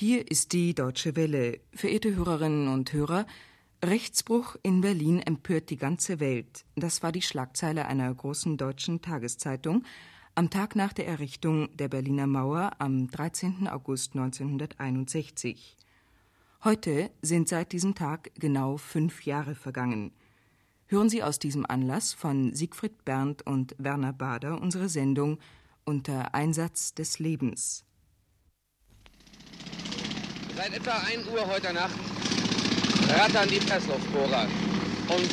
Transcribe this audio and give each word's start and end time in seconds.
Hier 0.00 0.30
ist 0.30 0.54
die 0.54 0.74
Deutsche 0.74 1.14
Welle. 1.14 1.60
Verehrte 1.74 2.16
Hörerinnen 2.16 2.68
und 2.68 2.90
Hörer, 2.90 3.26
Rechtsbruch 3.84 4.56
in 4.62 4.80
Berlin 4.80 5.18
empört 5.20 5.68
die 5.68 5.76
ganze 5.76 6.20
Welt. 6.20 6.64
Das 6.74 7.02
war 7.02 7.12
die 7.12 7.20
Schlagzeile 7.20 7.84
einer 7.84 8.14
großen 8.14 8.56
deutschen 8.56 9.02
Tageszeitung 9.02 9.84
am 10.34 10.48
Tag 10.48 10.74
nach 10.74 10.94
der 10.94 11.06
Errichtung 11.06 11.68
der 11.76 11.88
Berliner 11.88 12.26
Mauer 12.26 12.70
am 12.78 13.08
13. 13.08 13.68
August 13.68 14.14
1961. 14.14 15.76
Heute 16.64 17.10
sind 17.20 17.50
seit 17.50 17.72
diesem 17.72 17.94
Tag 17.94 18.30
genau 18.36 18.78
fünf 18.78 19.26
Jahre 19.26 19.54
vergangen. 19.54 20.12
Hören 20.86 21.10
Sie 21.10 21.22
aus 21.22 21.38
diesem 21.38 21.66
Anlass 21.66 22.14
von 22.14 22.54
Siegfried 22.54 23.04
Berndt 23.04 23.42
und 23.42 23.74
Werner 23.76 24.14
Bader 24.14 24.62
unsere 24.62 24.88
Sendung 24.88 25.38
unter 25.84 26.34
Einsatz 26.34 26.94
des 26.94 27.18
Lebens. 27.18 27.84
Seit 30.62 30.74
etwa 30.74 30.92
1 31.10 31.26
Uhr 31.28 31.46
heute 31.46 31.72
Nacht 31.72 31.94
rattern 33.16 33.48
die 33.48 33.60
Pressluftbohrer 33.60 34.46
und 35.08 35.30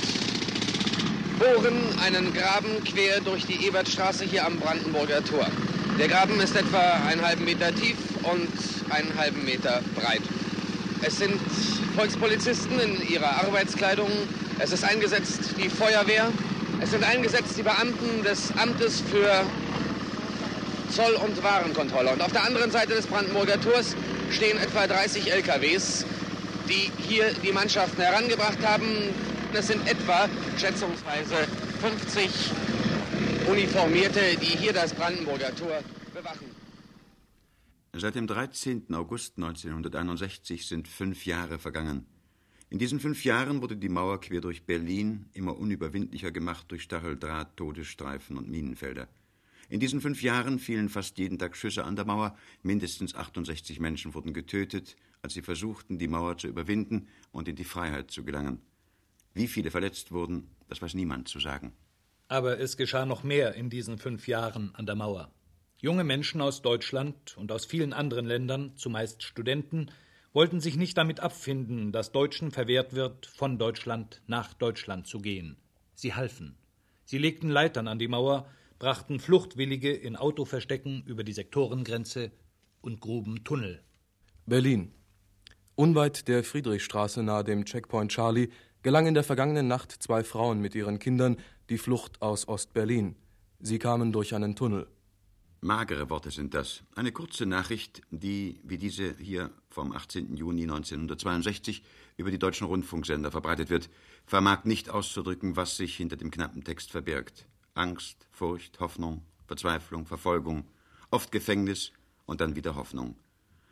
bohren 1.38 2.00
einen 2.02 2.34
Graben 2.34 2.82
quer 2.86 3.20
durch 3.20 3.46
die 3.46 3.68
Ebertstraße 3.68 4.24
hier 4.24 4.46
am 4.46 4.58
Brandenburger 4.58 5.22
Tor. 5.26 5.46
Der 6.00 6.08
Graben 6.08 6.40
ist 6.40 6.56
etwa 6.56 6.80
einen 7.10 7.22
halben 7.22 7.44
Meter 7.44 7.76
tief 7.76 7.98
und 8.24 8.48
einen 8.90 9.14
halben 9.18 9.44
Meter 9.44 9.82
breit. 9.96 10.22
Es 11.02 11.18
sind 11.18 11.42
Volkspolizisten 11.94 12.80
in 12.80 13.10
ihrer 13.10 13.44
Arbeitskleidung. 13.44 14.10
Es 14.60 14.72
ist 14.72 14.86
eingesetzt 14.86 15.42
die 15.62 15.68
Feuerwehr. 15.68 16.32
Es 16.80 16.92
sind 16.92 17.04
eingesetzt 17.04 17.58
die 17.58 17.64
Beamten 17.64 18.24
des 18.24 18.54
Amtes 18.56 19.02
für 19.02 19.46
Zoll- 20.96 21.16
und 21.16 21.44
Warenkontrolle. 21.44 22.12
Und 22.12 22.22
auf 22.22 22.32
der 22.32 22.46
anderen 22.46 22.72
Seite 22.72 22.94
des 22.94 23.06
Brandenburger 23.08 23.60
Tors 23.60 23.94
stehen 24.32 24.58
etwa 24.58 24.88
30 24.88 25.32
LKWs, 25.32 26.06
die 26.68 26.92
hier 27.08 27.34
die 27.34 27.52
Mannschaften 27.52 28.02
herangebracht 28.02 28.66
haben. 28.66 28.86
Das 29.54 29.68
sind 29.68 29.88
etwa 29.88 30.30
schätzungsweise 30.58 31.36
50 31.82 32.30
Uniformierte, 33.50 34.20
die 34.42 34.58
hier 34.58 34.74
das 34.74 34.94
Brandenburger 34.94 35.56
Tor 35.56 35.80
bewachen. 36.14 36.46
Seit 37.94 38.16
dem 38.16 38.28
13. 38.28 38.94
August 38.94 39.38
1961 39.38 40.68
sind 40.68 40.88
fünf 40.88 41.26
Jahre 41.26 41.58
vergangen. 41.58 42.06
In 42.70 42.80
diesen 42.80 43.00
fünf 43.00 43.24
Jahren 43.24 43.62
wurde 43.62 43.78
die 43.78 43.90
Mauer 43.90 44.20
quer 44.20 44.42
durch 44.42 44.66
Berlin 44.66 45.30
immer 45.34 45.58
unüberwindlicher 45.58 46.32
gemacht 46.32 46.66
durch 46.68 46.84
Stacheldraht, 46.84 47.56
Todesstreifen 47.56 48.38
und 48.38 48.50
Minenfelder. 48.50 49.08
In 49.70 49.82
diesen 49.82 50.00
fünf 50.00 50.22
Jahren 50.22 50.60
fielen 50.60 50.88
fast 50.88 51.18
jeden 51.18 51.38
Tag 51.38 51.58
Schüsse 51.58 51.84
an 51.84 51.98
der 51.98 52.06
Mauer. 52.06 52.38
Mindestens 52.64 53.16
68 53.16 53.80
Menschen 53.82 54.14
wurden 54.14 54.34
getötet, 54.34 54.96
als 55.22 55.34
sie 55.34 55.42
versuchten, 55.42 56.00
die 56.00 56.08
Mauer 56.08 56.38
zu 56.38 56.48
überwinden 56.48 57.08
und 57.32 57.50
in 57.50 57.56
die 57.58 57.66
Freiheit 57.66 58.10
zu 58.10 58.24
gelangen. 58.24 58.62
Wie 59.34 59.48
viele 59.48 59.70
verletzt 59.70 60.12
wurden, 60.12 60.50
das 60.70 60.82
weiß 60.82 60.94
niemand 60.94 61.28
zu 61.28 61.40
sagen. 61.40 61.74
Aber 62.30 62.60
es 62.60 62.78
geschah 62.78 63.06
noch 63.06 63.24
mehr 63.24 63.56
in 63.56 63.70
diesen 63.70 63.98
fünf 63.98 64.28
Jahren 64.28 64.74
an 64.74 64.86
der 64.86 64.96
Mauer. 64.96 65.32
Junge 65.80 66.04
Menschen 66.04 66.42
aus 66.42 66.62
Deutschland 66.62 67.38
und 67.38 67.52
aus 67.52 67.66
vielen 67.66 67.94
anderen 67.94 68.26
Ländern, 68.26 68.76
zumeist 68.78 69.22
Studenten, 69.22 69.92
wollten 70.34 70.60
sich 70.60 70.78
nicht 70.78 70.98
damit 70.98 71.20
abfinden, 71.20 71.92
dass 71.92 72.12
Deutschen 72.12 72.52
verwehrt 72.52 72.94
wird, 72.94 73.26
von 73.26 73.58
Deutschland 73.58 74.22
nach 74.28 74.54
Deutschland 74.54 75.08
zu 75.08 75.20
gehen. 75.20 75.58
Sie 75.94 76.14
halfen. 76.14 76.58
Sie 77.06 77.18
legten 77.18 77.50
Leitern 77.50 77.88
an 77.88 78.00
die 78.00 78.08
Mauer, 78.08 78.50
brachten 78.80 79.20
Fluchtwillige 79.20 79.92
in 79.92 80.16
Autoverstecken 80.16 81.04
über 81.06 81.24
die 81.24 81.34
Sektorengrenze 81.34 82.32
und 82.82 83.02
gruben 83.02 83.44
Tunnel. 83.44 83.82
Berlin. 84.46 84.92
Unweit 85.76 86.28
der 86.28 86.44
Friedrichstraße 86.44 87.24
nahe 87.24 87.44
dem 87.44 87.66
Checkpoint 87.66 88.12
Charlie 88.12 88.50
gelang 88.84 89.08
in 89.08 89.14
der 89.14 89.24
vergangenen 89.24 89.68
Nacht 89.68 89.92
zwei 89.92 90.24
Frauen 90.24 90.62
mit 90.62 90.76
ihren 90.76 91.00
Kindern 91.00 91.38
die 91.70 91.78
Flucht 91.78 92.22
aus 92.22 92.48
Ostberlin. 92.48 93.16
Sie 93.60 93.80
kamen 93.80 94.12
durch 94.12 94.34
einen 94.34 94.56
Tunnel. 94.56 94.88
Magere 95.60 96.12
Worte 96.12 96.30
sind 96.30 96.54
das. 96.54 96.84
Eine 96.96 97.12
kurze 97.12 97.48
Nachricht, 97.48 98.02
die, 98.12 98.62
wie 98.64 98.78
diese 98.78 99.16
hier 99.18 99.50
vom 99.70 99.92
18. 99.92 100.36
Juni 100.38 100.64
1962 100.64 101.84
über 102.16 102.30
die 102.30 102.38
deutschen 102.38 102.68
Rundfunksender 102.68 103.32
verbreitet 103.32 103.72
wird, 103.72 103.90
vermag 104.26 104.66
nicht 104.66 104.90
auszudrücken, 104.90 105.56
was 105.56 105.76
sich 105.76 105.98
hinter 105.98 106.16
dem 106.16 106.30
knappen 106.30 106.64
Text 106.64 106.92
verbirgt. 106.92 107.48
Angst, 107.78 108.28
Furcht, 108.32 108.80
Hoffnung, 108.80 109.22
Verzweiflung, 109.46 110.06
Verfolgung, 110.06 110.66
oft 111.12 111.32
Gefängnis 111.32 111.92
und 112.26 112.42
dann 112.42 112.56
wieder 112.56 112.76
Hoffnung. 112.76 113.16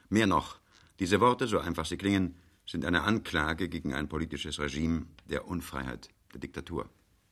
Mehr 0.09 0.27
noch, 0.27 0.59
diese 0.99 1.19
Worte, 1.19 1.47
so 1.47 1.59
einfach 1.59 1.85
sie 1.85 1.97
klingen, 1.97 2.35
sind 2.65 2.85
eine 2.85 3.03
Anklage 3.03 3.69
gegen 3.69 3.93
ein 3.93 4.07
politisches 4.07 4.59
Regime 4.59 5.05
der 5.29 5.47
Unfreiheit, 5.47 6.09
der 6.33 6.39
Diktatur. 6.39 6.89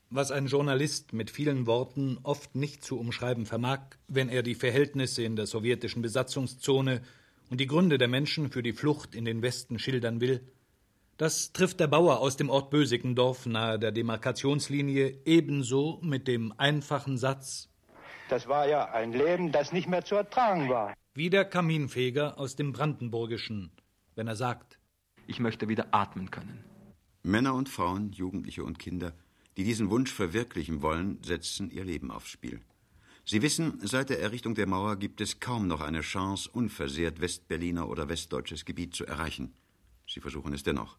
Was 0.10 0.32
ein 0.32 0.46
Journalist 0.46 1.14
mit 1.14 1.32
vielen 1.32 1.66
Worten 1.66 2.20
oft 2.22 2.54
nicht 2.56 2.84
zu 2.84 3.00
umschreiben 3.00 3.46
vermag, 3.46 3.80
wenn 4.08 4.30
er 4.30 4.44
die 4.44 4.54
Verhältnisse 4.54 5.24
in 5.24 5.36
der 5.36 5.48
sowjetischen 5.48 6.04
Besatzungszone 6.04 7.02
und 7.50 7.60
die 7.60 7.68
Gründe 7.68 7.98
der 7.98 8.08
Menschen 8.08 8.52
für 8.52 8.62
die 8.62 8.74
Flucht 8.74 9.16
in 9.16 9.26
den 9.26 9.42
Westen 9.42 9.80
schildern 9.80 10.22
will, 10.22 10.42
das 11.18 11.53
trifft 11.53 11.79
der 11.79 11.88
Bauer 11.88 12.19
aus 12.19 12.38
dem 12.38 12.50
Ort 12.50 12.69
Bösikendorf 12.72 13.46
nahe 13.46 13.78
der 13.78 13.91
Demarkationslinie 13.91 15.19
ebenso 15.25 16.00
mit 16.01 16.28
dem 16.28 16.53
einfachen 16.57 17.18
Satz 17.18 17.69
Das 18.29 18.47
war 18.47 18.68
ja 18.68 18.91
ein 18.91 19.13
Leben, 19.13 19.51
das 19.51 19.72
nicht 19.72 19.88
mehr 19.88 20.03
zu 20.03 20.16
ertragen 20.16 20.69
war. 20.69 20.94
Wie 21.13 21.29
der 21.29 21.46
Kaminfeger 21.46 22.40
aus 22.40 22.56
dem 22.56 22.74
Brandenburgischen, 22.74 23.72
wenn 24.16 24.28
er 24.28 24.35
sagt 24.35 24.79
Ich 25.28 25.40
möchte 25.40 25.68
wieder 25.68 25.88
atmen 25.91 26.31
können. 26.31 26.63
Männer 27.22 27.53
und 27.53 27.69
Frauen, 27.69 28.12
Jugendliche 28.12 28.63
und 28.63 28.80
Kinder, 28.80 29.13
die 29.56 29.63
diesen 29.63 29.90
Wunsch 29.90 30.12
verwirklichen 30.12 30.81
wollen, 30.81 31.19
setzen 31.24 31.69
ihr 31.69 31.85
Leben 31.85 32.09
aufs 32.09 32.30
Spiel. 32.30 32.59
Sie 33.24 33.41
wissen, 33.41 33.80
seit 33.81 34.09
der 34.09 34.19
Errichtung 34.19 34.56
der 34.56 34.68
Mauer 34.68 34.97
gibt 34.97 35.22
es 35.22 35.40
kaum 35.40 35.68
noch 35.68 35.80
eine 35.80 36.01
Chance, 36.01 36.50
unversehrt 36.51 37.22
Westberliner 37.22 37.88
oder 37.88 38.09
westdeutsches 38.09 38.66
Gebiet 38.66 38.95
zu 38.95 39.06
erreichen. 39.06 39.53
Sie 40.08 40.19
versuchen 40.19 40.53
es 40.53 40.64
dennoch. 40.64 40.97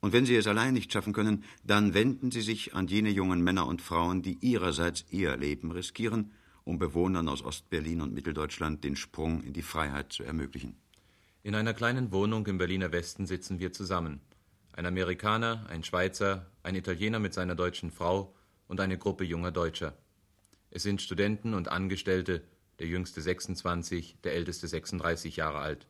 Und 0.00 0.12
wenn 0.12 0.26
Sie 0.26 0.36
es 0.36 0.46
allein 0.46 0.74
nicht 0.74 0.92
schaffen 0.92 1.12
können, 1.12 1.44
dann 1.64 1.94
wenden 1.94 2.30
Sie 2.30 2.42
sich 2.42 2.74
an 2.74 2.86
jene 2.86 3.10
jungen 3.10 3.42
Männer 3.42 3.66
und 3.66 3.82
Frauen, 3.82 4.22
die 4.22 4.38
ihrerseits 4.40 5.04
ihr 5.10 5.36
Leben 5.36 5.72
riskieren, 5.72 6.32
um 6.64 6.78
Bewohnern 6.78 7.28
aus 7.28 7.42
Ostberlin 7.42 8.00
und 8.00 8.12
Mitteldeutschland 8.12 8.84
den 8.84 8.96
Sprung 8.96 9.42
in 9.42 9.52
die 9.52 9.62
Freiheit 9.62 10.12
zu 10.12 10.22
ermöglichen. 10.22 10.76
In 11.42 11.54
einer 11.54 11.74
kleinen 11.74 12.12
Wohnung 12.12 12.46
im 12.46 12.58
Berliner 12.58 12.92
Westen 12.92 13.26
sitzen 13.26 13.58
wir 13.60 13.72
zusammen. 13.72 14.20
Ein 14.72 14.86
Amerikaner, 14.86 15.66
ein 15.68 15.84
Schweizer, 15.84 16.50
ein 16.62 16.74
Italiener 16.74 17.18
mit 17.18 17.34
seiner 17.34 17.54
deutschen 17.54 17.90
Frau 17.90 18.34
und 18.68 18.80
eine 18.80 18.98
Gruppe 18.98 19.24
junger 19.24 19.52
Deutscher. 19.52 19.96
Es 20.70 20.82
sind 20.82 21.00
Studenten 21.00 21.54
und 21.54 21.68
Angestellte, 21.68 22.42
der 22.78 22.88
jüngste 22.88 23.22
26, 23.22 24.18
der 24.24 24.34
älteste 24.34 24.68
36 24.68 25.36
Jahre 25.36 25.58
alt. 25.58 25.86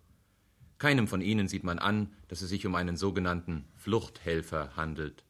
Keinem 0.79 1.09
von 1.09 1.23
ihnen 1.23 1.49
sieht 1.49 1.65
man 1.65 1.79
an, 1.79 2.13
dass 2.29 2.43
es 2.43 2.51
sich 2.51 2.67
um 2.67 2.75
einen 2.75 2.97
sogenannten 2.97 3.65
Fluchthelfer 3.77 4.77
handelt. 4.77 5.25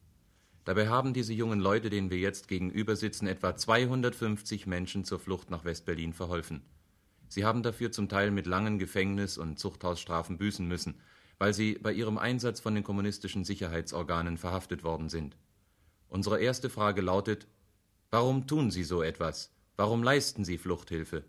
Dabei 0.65 0.89
haben 0.89 1.13
diese 1.13 1.33
jungen 1.33 1.61
Leute, 1.61 1.89
denen 1.89 2.09
wir 2.09 2.17
jetzt 2.17 2.49
gegenüber 2.49 2.97
sitzen, 2.97 3.27
etwa 3.27 3.55
250 3.55 4.67
Menschen 4.67 5.05
zur 5.05 5.19
Flucht 5.19 5.49
nach 5.49 5.63
Westberlin 5.63 6.11
verholfen. 6.11 6.61
Sie 7.29 7.45
haben 7.45 7.63
dafür 7.63 7.93
zum 7.93 8.09
Teil 8.09 8.31
mit 8.31 8.47
langen 8.47 8.77
Gefängnis- 8.77 9.37
und 9.37 9.59
Zuchthausstrafen 9.59 10.37
büßen 10.37 10.67
müssen, 10.67 10.95
weil 11.39 11.53
sie 11.53 11.75
bei 11.75 11.93
ihrem 11.93 12.17
Einsatz 12.17 12.59
von 12.59 12.75
den 12.75 12.83
kommunistischen 12.83 13.45
Sicherheitsorganen 13.45 14.37
verhaftet 14.37 14.83
worden 14.83 15.07
sind. 15.07 15.37
Unsere 16.09 16.41
erste 16.41 16.69
Frage 16.69 17.01
lautet, 17.01 17.47
warum 18.09 18.47
tun 18.47 18.69
Sie 18.69 18.83
so 18.83 19.01
etwas? 19.01 19.53
Warum 19.77 20.03
leisten 20.03 20.43
Sie 20.43 20.57
Fluchthilfe? 20.57 21.23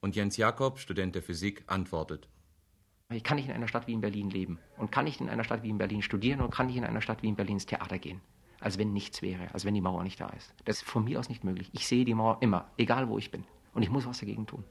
Und 0.00 0.16
Jens 0.16 0.36
Jakob, 0.38 0.78
Student 0.78 1.14
der 1.14 1.22
Physik, 1.22 1.64
antwortet, 1.66 2.28
kann 3.28 3.36
nicht 3.36 3.48
in 3.48 3.54
einer 3.54 3.68
Stadt 3.68 3.86
wie 3.86 3.92
in 3.92 4.00
Berlin 4.00 4.30
leben 4.30 4.58
und 4.76 4.92
kann 4.92 5.04
nicht 5.04 5.20
in 5.20 5.28
einer 5.28 5.44
Stadt 5.44 5.62
wie 5.62 5.70
in 5.70 5.78
Berlin 5.78 6.02
studieren 6.02 6.40
und 6.40 6.50
kann 6.50 6.66
nicht 6.66 6.76
in 6.76 6.84
einer 6.84 7.00
Stadt 7.00 7.22
wie 7.22 7.28
in 7.28 7.36
Berlin 7.36 7.56
ins 7.56 7.66
Theater 7.66 7.98
gehen. 7.98 8.20
Als 8.60 8.76
wenn 8.76 8.92
nichts 8.92 9.22
wäre, 9.22 9.52
als 9.54 9.64
wenn 9.64 9.74
die 9.74 9.80
Mauer 9.80 10.02
nicht 10.02 10.20
da 10.20 10.28
ist. 10.30 10.52
Das 10.64 10.78
ist 10.78 10.84
von 10.84 11.04
mir 11.04 11.18
aus 11.18 11.28
nicht 11.28 11.44
möglich. 11.44 11.70
Ich 11.72 11.86
sehe 11.86 12.04
die 12.04 12.14
Mauer 12.14 12.38
immer, 12.40 12.70
egal 12.76 13.08
wo 13.08 13.16
ich 13.16 13.30
bin. 13.30 13.44
Und 13.72 13.82
ich 13.82 13.90
muss 13.90 14.06
was 14.06 14.18
dagegen 14.18 14.46
tun. 14.46 14.64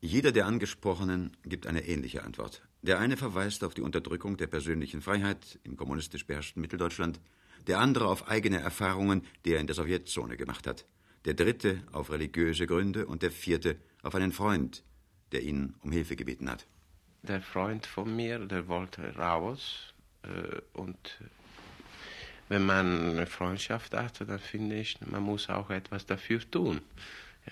Jeder 0.00 0.32
der 0.32 0.46
Angesprochenen 0.46 1.36
gibt 1.44 1.66
eine 1.66 1.86
ähnliche 1.86 2.24
Antwort. 2.24 2.62
Der 2.82 2.98
eine 2.98 3.16
verweist 3.16 3.62
auf 3.62 3.74
die 3.74 3.82
Unterdrückung 3.82 4.36
der 4.36 4.46
persönlichen 4.46 5.00
Freiheit 5.00 5.58
im 5.64 5.76
kommunistisch 5.76 6.26
beherrschten 6.26 6.60
Mitteldeutschland, 6.60 7.20
der 7.66 7.78
andere 7.78 8.08
auf 8.08 8.28
eigene 8.28 8.58
Erfahrungen, 8.58 9.22
die 9.44 9.52
er 9.52 9.60
in 9.60 9.66
der 9.66 9.76
Sowjetzone 9.76 10.36
gemacht 10.36 10.66
hat, 10.66 10.86
der 11.24 11.34
dritte 11.34 11.82
auf 11.92 12.10
religiöse 12.10 12.66
Gründe 12.66 13.06
und 13.06 13.22
der 13.22 13.30
vierte 13.30 13.76
auf 14.02 14.14
einen 14.14 14.32
Freund, 14.32 14.82
der 15.32 15.42
ihn 15.42 15.74
um 15.80 15.92
Hilfe 15.92 16.16
gebeten 16.16 16.50
hat 16.50 16.66
der 17.26 17.40
Freund 17.40 17.86
von 17.86 18.14
mir, 18.14 18.38
der 18.38 18.68
wollte 18.68 19.14
raus. 19.16 19.92
Äh, 20.22 20.60
und 20.78 21.18
wenn 22.48 22.64
man 22.66 23.10
eine 23.10 23.26
Freundschaft 23.26 23.94
hat, 23.94 24.20
dann 24.20 24.38
finde 24.38 24.76
ich, 24.76 24.98
man 25.00 25.22
muss 25.22 25.48
auch 25.48 25.70
etwas 25.70 26.06
dafür 26.06 26.40
tun. 26.50 26.80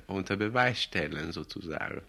Unter 0.06 0.36
Beweis 0.36 0.82
stellen, 0.82 1.32
sozusagen. 1.32 2.02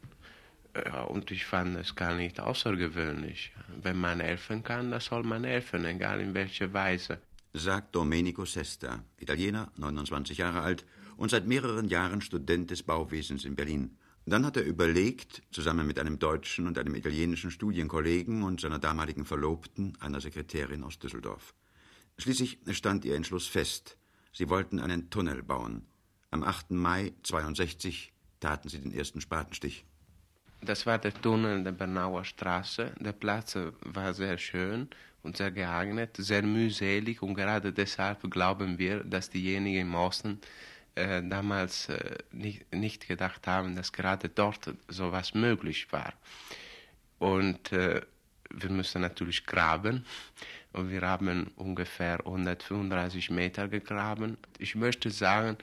Ja, 0.75 1.01
und 1.01 1.29
ich 1.31 1.45
fand 1.45 1.77
es 1.77 1.95
gar 1.95 2.15
nicht 2.15 2.39
außergewöhnlich. 2.39 3.51
Wenn 3.81 3.97
man 3.97 4.19
helfen 4.19 4.63
kann, 4.63 4.91
dann 4.91 5.01
soll 5.01 5.23
man 5.23 5.43
helfen, 5.43 5.85
egal 5.85 6.19
in 6.19 6.33
welcher 6.33 6.73
Weise. 6.73 7.19
Sagt 7.53 7.95
Domenico 7.95 8.45
Sesta, 8.45 9.03
Italiener, 9.19 9.71
29 9.77 10.39
Jahre 10.39 10.61
alt 10.61 10.85
und 11.17 11.29
seit 11.29 11.45
mehreren 11.45 11.87
Jahren 11.87 12.21
Student 12.21 12.71
des 12.71 12.81
Bauwesens 12.81 13.45
in 13.45 13.55
Berlin. 13.55 13.95
Dann 14.25 14.45
hat 14.45 14.55
er 14.55 14.63
überlegt, 14.63 15.43
zusammen 15.51 15.85
mit 15.85 15.99
einem 15.99 16.17
deutschen 16.17 16.67
und 16.67 16.77
einem 16.77 16.95
italienischen 16.95 17.51
Studienkollegen 17.51 18.43
und 18.43 18.61
seiner 18.61 18.79
damaligen 18.79 19.25
Verlobten, 19.25 19.97
einer 19.99 20.21
Sekretärin 20.21 20.83
aus 20.83 20.97
Düsseldorf. 20.97 21.53
Schließlich 22.17 22.59
stand 22.71 23.03
ihr 23.05 23.15
Entschluss 23.15 23.47
fest. 23.47 23.97
Sie 24.31 24.49
wollten 24.49 24.79
einen 24.79 25.09
Tunnel 25.09 25.43
bauen. 25.43 25.85
Am 26.31 26.43
8. 26.43 26.71
Mai 26.71 27.13
62 27.23 28.13
taten 28.39 28.69
sie 28.69 28.79
den 28.79 28.93
ersten 28.93 29.19
Spatenstich. 29.19 29.85
Das 30.61 30.85
war 30.85 30.97
der 30.97 31.13
Tunnel 31.13 31.61
der 31.63 31.73
Bernauer 31.73 32.23
Straße. 32.23 32.93
Der 32.99 33.11
Platz 33.11 33.57
war 33.81 34.13
sehr 34.13 34.37
schön 34.37 34.87
und 35.21 35.35
sehr 35.35 35.51
geeignet, 35.51 36.15
sehr 36.17 36.41
mühselig 36.43 37.21
und 37.21 37.35
gerade 37.35 37.73
deshalb 37.73 38.29
glauben 38.31 38.77
wir, 38.77 39.03
dass 39.03 39.29
diejenigen 39.29 39.81
im 39.81 39.95
Osten 39.95 40.39
äh, 40.95 41.21
damals 41.23 41.89
äh, 41.89 42.17
nicht, 42.31 42.73
nicht 42.73 43.07
gedacht 43.07 43.47
haben, 43.47 43.75
dass 43.75 43.91
gerade 43.91 44.29
dort 44.29 44.73
sowas 44.87 45.33
möglich 45.33 45.91
war. 45.91 46.13
Und 47.19 47.71
äh, 47.71 48.01
wir 48.49 48.69
müssen 48.69 49.01
natürlich 49.01 49.45
graben 49.45 50.05
und 50.73 50.91
wir 50.91 51.01
haben 51.01 51.47
ungefähr 51.55 52.19
135 52.19 53.29
Meter 53.31 53.67
gegraben. 53.67 54.37
Ich 54.59 54.75
möchte 54.75 55.09
sagen, 55.09 55.57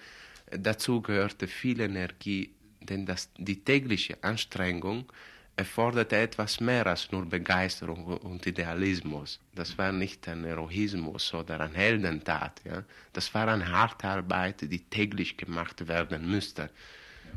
dazu 0.51 1.01
gehörte 1.01 1.47
viel 1.47 1.81
Energie 1.81 2.55
denn 2.81 3.07
das, 3.07 3.31
die 3.37 3.63
tägliche 3.63 4.23
Anstrengung 4.23 5.11
erforderte 5.57 6.17
etwas 6.17 6.61
mehr 6.61 6.87
als 6.87 7.11
nur 7.13 7.27
Begeisterung 7.27 8.05
und 8.19 8.47
Idealismus. 8.47 9.41
Das 9.55 9.77
war 9.77 9.93
nicht 9.93 10.27
ein 10.29 10.45
Heroismus 10.45 11.35
oder 11.35 11.61
eine 11.61 11.75
Heldentat. 11.75 12.63
Ja? 12.65 12.85
Das 13.13 13.33
war 13.35 13.49
eine 13.49 13.71
harte 13.71 14.09
Arbeit, 14.09 14.63
die 14.63 14.85
täglich 14.89 15.37
gemacht 15.37 15.87
werden 15.89 16.31
müsste. 16.31 16.71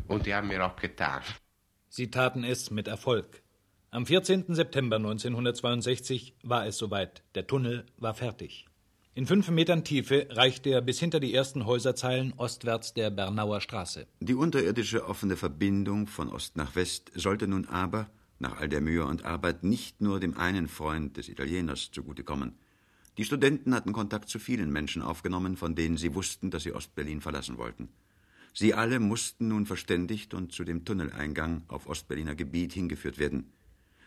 Und 0.07 0.25
die 0.25 0.33
haben 0.33 0.50
wir 0.50 0.65
auch 0.65 0.75
getan. 0.75 1.21
Sie 1.89 2.10
taten 2.10 2.44
es 2.44 2.71
mit 2.71 2.88
Erfolg. 2.88 3.44
Am 3.92 4.07
14. 4.07 4.56
September 4.56 4.95
1962 4.95 6.33
war 6.42 6.66
es 6.66 6.77
soweit. 6.77 7.21
Der 7.36 7.45
Tunnel 7.45 7.86
war 7.98 8.16
fertig. 8.16 8.66
In 9.15 9.27
fünf 9.27 9.48
Metern 9.51 9.83
Tiefe 9.83 10.27
reicht 10.31 10.65
er 10.65 10.81
bis 10.81 11.00
hinter 11.00 11.19
die 11.19 11.36
ersten 11.36 11.68
Häuserzeilen 11.68 12.33
ostwärts 12.36 12.95
der 12.95 13.12
Bernauer 13.12 13.62
Straße. 13.62 14.07
Die 14.19 14.33
unterirdische 14.33 15.07
offene 15.07 15.38
Verbindung 15.38 16.07
von 16.07 16.30
Ost 16.30 16.57
nach 16.57 16.75
West 16.75 17.12
sollte 17.13 17.48
nun 17.48 17.65
aber, 17.68 18.10
nach 18.39 18.60
all 18.60 18.69
der 18.69 18.81
Mühe 18.81 19.06
und 19.06 19.24
Arbeit, 19.24 19.63
nicht 19.63 20.01
nur 20.01 20.19
dem 20.19 20.36
einen 20.36 20.68
Freund 20.68 21.15
des 21.15 21.30
Italieners 21.30 21.92
zugutekommen. 21.92 22.54
Die 23.19 23.24
Studenten 23.24 23.75
hatten 23.75 23.94
Kontakt 23.94 24.30
zu 24.30 24.39
vielen 24.39 24.71
Menschen 24.71 25.04
aufgenommen, 25.04 25.57
von 25.57 25.75
denen 25.75 25.98
sie 25.98 26.16
wussten, 26.16 26.50
dass 26.50 26.63
sie 26.63 26.74
Ostberlin 26.74 27.21
verlassen 27.21 27.59
wollten. 27.59 27.89
Sie 28.51 28.74
alle 28.74 29.00
mussten 29.00 29.50
nun 29.50 29.68
verständigt 29.68 30.33
und 30.33 30.54
zu 30.54 30.63
dem 30.63 30.86
Tunneleingang 30.86 31.62
auf 31.68 31.86
Ostberliner 31.86 32.33
Gebiet 32.33 32.74
hingeführt 32.74 33.19
werden. 33.19 33.51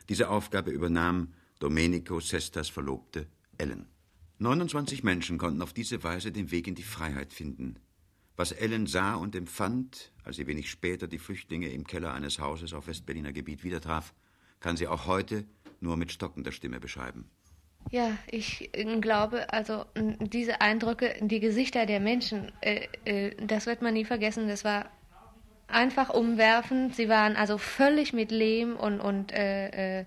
Diese 0.09 0.31
Aufgabe 0.31 0.73
übernahm 0.73 1.33
Domenico 1.61 2.19
Sestas 2.19 2.69
Verlobte 2.69 3.29
Ellen. 3.57 3.87
29 4.39 5.03
Menschen 5.03 5.39
konnten 5.39 5.63
auf 5.63 5.73
diese 5.73 6.03
Weise 6.05 6.31
den 6.31 6.51
Weg 6.51 6.67
in 6.67 6.75
die 6.75 6.83
Freiheit 6.83 7.33
finden. 7.33 7.77
Was 8.37 8.53
Ellen 8.53 8.87
sah 8.87 9.15
und 9.15 9.35
empfand, 9.35 10.13
als 10.25 10.37
sie 10.37 10.47
wenig 10.47 10.71
später 10.71 11.09
die 11.09 11.19
Flüchtlinge 11.19 11.69
im 11.69 11.87
Keller 11.87 12.13
eines 12.13 12.39
Hauses 12.39 12.75
auf 12.75 12.87
Westberliner 12.87 13.33
Gebiet 13.33 13.65
wieder 13.65 13.81
traf, 13.81 14.13
kann 14.61 14.77
sie 14.77 14.89
auch 14.89 15.07
heute 15.07 15.45
nur 15.81 15.97
mit 15.97 16.13
stockender 16.13 16.53
Stimme 16.53 16.81
beschreiben. 16.81 17.31
Ja, 17.91 18.19
ich 18.31 18.75
äh, 18.75 19.01
glaube, 19.01 19.53
also 19.53 19.87
diese 19.95 20.61
Eindrücke, 20.61 21.15
die 21.21 21.41
Gesichter 21.41 21.87
der 21.87 22.01
Menschen, 22.01 22.53
äh, 22.61 22.89
äh, 23.05 23.35
das 23.47 23.67
wird 23.67 23.81
man 23.81 23.95
nie 23.95 24.05
vergessen. 24.05 24.49
Das 24.49 24.65
war 24.65 24.91
einfach 25.69 26.11
umwerfend. 26.11 26.95
Sie 26.95 27.09
waren 27.09 27.37
also 27.37 27.59
völlig 27.59 28.13
mit 28.13 28.31
Lehm 28.31 28.77
und, 28.77 29.01
und 29.01 29.33
äh 29.33 30.01
äh, 30.01 30.05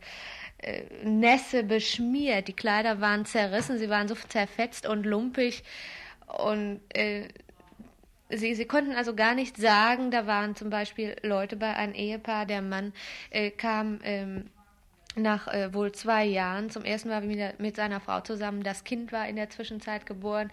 Nässe 1.03 1.63
beschmiert. 1.63 2.47
Die 2.47 2.53
Kleider 2.53 3.01
waren 3.01 3.25
zerrissen, 3.25 3.77
sie 3.77 3.89
waren 3.89 4.07
so 4.07 4.15
zerfetzt 4.15 4.87
und 4.87 5.05
lumpig 5.05 5.63
und 6.27 6.81
äh, 6.89 7.27
sie, 8.29 8.55
sie 8.55 8.65
konnten 8.65 8.93
also 8.93 9.15
gar 9.15 9.35
nicht 9.35 9.57
sagen. 9.57 10.11
Da 10.11 10.27
waren 10.27 10.55
zum 10.55 10.69
Beispiel 10.69 11.15
Leute 11.23 11.55
bei 11.55 11.75
einem 11.75 11.93
Ehepaar, 11.93 12.45
der 12.45 12.61
Mann 12.61 12.93
äh, 13.29 13.51
kam 13.51 13.99
ähm, 14.03 14.49
nach 15.15 15.47
äh, 15.47 15.73
wohl 15.73 15.91
zwei 15.91 16.25
Jahren 16.25 16.69
zum 16.69 16.83
ersten 16.83 17.09
Mal 17.09 17.21
mit, 17.21 17.59
mit 17.59 17.75
seiner 17.75 17.99
Frau 17.99 18.21
zusammen. 18.21 18.63
Das 18.63 18.83
Kind 18.83 19.11
war 19.11 19.27
in 19.27 19.35
der 19.35 19.49
Zwischenzeit 19.49 20.05
geboren 20.05 20.51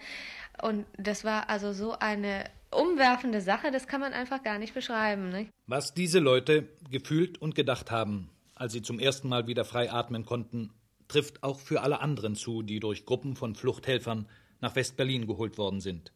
und 0.61 0.85
das 0.97 1.23
war 1.23 1.49
also 1.49 1.73
so 1.73 1.97
eine 1.99 2.45
umwerfende 2.71 3.41
Sache, 3.41 3.71
das 3.71 3.87
kann 3.87 4.01
man 4.01 4.13
einfach 4.13 4.43
gar 4.43 4.59
nicht 4.59 4.73
beschreiben. 4.73 5.29
Ne? 5.29 5.47
Was 5.67 5.93
diese 5.93 6.19
Leute 6.19 6.67
gefühlt 6.89 7.37
und 7.41 7.55
gedacht 7.55 7.91
haben, 7.91 8.29
als 8.59 8.73
sie 8.73 8.81
zum 8.81 8.99
ersten 8.99 9.29
Mal 9.29 9.47
wieder 9.47 9.65
frei 9.65 9.91
atmen 9.91 10.25
konnten, 10.25 10.71
trifft 11.07 11.43
auch 11.43 11.59
für 11.59 11.81
alle 11.81 12.01
anderen 12.01 12.35
zu, 12.35 12.63
die 12.63 12.79
durch 12.79 13.05
Gruppen 13.05 13.35
von 13.35 13.55
Fluchthelfern 13.55 14.27
nach 14.61 14.75
West-Berlin 14.75 15.27
geholt 15.27 15.57
worden 15.57 15.79
sind. 15.79 16.11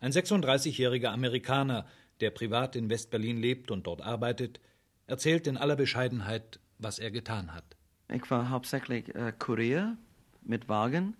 Ein 0.00 0.12
36-jähriger 0.12 1.08
Amerikaner, 1.08 1.86
der 2.20 2.30
privat 2.30 2.76
in 2.76 2.88
West-Berlin 2.88 3.36
lebt 3.36 3.70
und 3.70 3.86
dort 3.86 4.00
arbeitet, 4.00 4.60
erzählt 5.06 5.46
in 5.46 5.56
aller 5.56 5.76
Bescheidenheit, 5.76 6.60
was 6.78 6.98
er 6.98 7.10
getan 7.10 7.54
hat. 7.54 7.76
Ich 8.08 8.30
war 8.30 8.50
hauptsächlich 8.50 9.14
äh, 9.14 9.32
Kurier 9.38 9.96
mit 10.42 10.68
Wagen 10.68 11.16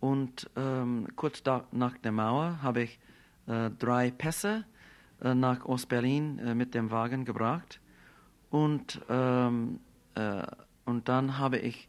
und 0.00 0.50
ähm, 0.56 1.08
kurz 1.16 1.42
da, 1.42 1.66
nach 1.72 1.96
der 1.98 2.12
Mauer 2.12 2.62
habe 2.62 2.82
ich 2.82 2.98
äh, 3.46 3.70
drei 3.78 4.10
Pässe 4.10 4.64
äh, 5.22 5.34
nach 5.34 5.64
Ost-Berlin 5.64 6.38
äh, 6.38 6.54
mit 6.54 6.74
dem 6.74 6.90
Wagen 6.90 7.24
gebracht 7.24 7.80
und 8.50 9.00
ähm, 9.08 9.80
äh, 9.80 9.83
und 10.16 11.08
dann 11.08 11.38
habe 11.38 11.58
ich 11.58 11.88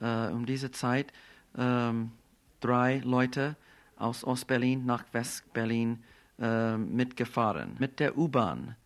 äh, 0.00 0.28
um 0.28 0.46
diese 0.46 0.70
Zeit 0.70 1.12
ähm, 1.56 2.12
drei 2.60 2.98
Leute 3.04 3.56
aus 3.96 4.24
Ostberlin 4.24 4.84
nach 4.84 5.04
Westberlin 5.12 6.02
äh, 6.38 6.76
mitgefahren, 6.76 7.76
mit 7.78 8.00
der 8.00 8.18
U-Bahn. 8.18 8.76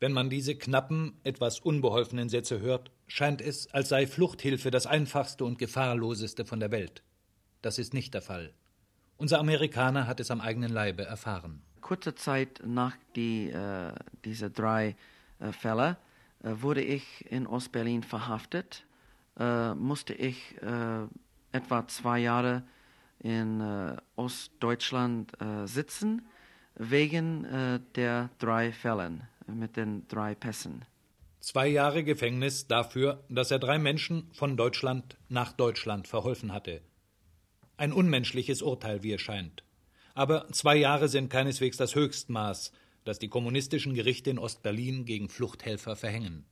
Wenn 0.00 0.12
man 0.12 0.30
diese 0.30 0.54
knappen, 0.54 1.14
etwas 1.24 1.60
unbeholfenen 1.60 2.28
Sätze 2.28 2.60
hört, 2.60 2.90
scheint 3.06 3.40
es, 3.40 3.72
als 3.72 3.88
sei 3.88 4.06
Fluchthilfe 4.06 4.70
das 4.70 4.86
einfachste 4.86 5.44
und 5.44 5.58
gefahrloseste 5.58 6.44
von 6.44 6.60
der 6.60 6.70
Welt. 6.70 7.02
Das 7.62 7.78
ist 7.78 7.94
nicht 7.94 8.14
der 8.14 8.22
Fall. 8.22 8.52
Unser 9.16 9.38
Amerikaner 9.38 10.06
hat 10.06 10.20
es 10.20 10.30
am 10.30 10.40
eigenen 10.40 10.72
Leibe 10.72 11.04
erfahren. 11.04 11.62
Kurze 11.80 12.14
Zeit 12.14 12.62
nach 12.66 12.96
die, 13.16 13.50
äh, 13.50 13.92
diese 14.24 14.50
drei 14.50 14.96
äh, 15.38 15.52
Fälle 15.52 15.90
äh, 15.90 16.03
wurde 16.44 16.82
ich 16.82 17.30
in 17.30 17.46
Ostberlin 17.46 18.02
verhaftet, 18.02 18.84
äh, 19.38 19.74
musste 19.74 20.14
ich 20.14 20.54
äh, 20.62 21.06
etwa 21.52 21.88
zwei 21.88 22.18
Jahre 22.20 22.62
in 23.20 23.62
Ostdeutschland 24.16 25.32
sitzen, 25.64 26.26
wegen 26.74 27.46
der 27.94 28.28
drei 28.38 28.70
Fällen 28.70 29.22
mit 29.46 29.78
den 29.78 30.06
drei 30.08 30.34
Pässen. 30.34 30.84
Zwei 31.40 31.68
Jahre 31.68 32.04
Gefängnis 32.04 32.68
dafür, 32.68 33.22
dass 33.28 33.50
er 33.50 33.58
drei 33.58 33.78
Menschen 33.78 34.30
von 34.32 34.56
Deutschland 34.56 35.18
nach 35.28 35.52
Deutschland 35.52 36.08
verholfen 36.08 36.52
hatte. 36.52 36.80
Ein 37.76 37.92
unmenschliches 37.92 38.62
Urteil, 38.62 39.02
wie 39.02 39.12
es 39.12 39.20
scheint. 39.20 39.62
Aber 40.14 40.48
zwei 40.52 40.76
Jahre 40.76 41.08
sind 41.08 41.28
keineswegs 41.28 41.76
das 41.76 41.94
Höchstmaß, 41.94 42.72
das 43.04 43.18
die 43.18 43.28
kommunistischen 43.28 43.94
Gerichte 43.94 44.30
in 44.30 44.38
Ostberlin 44.38 45.04
gegen 45.04 45.28
Fluchthelfer 45.28 45.94
verhängen. 45.94 46.44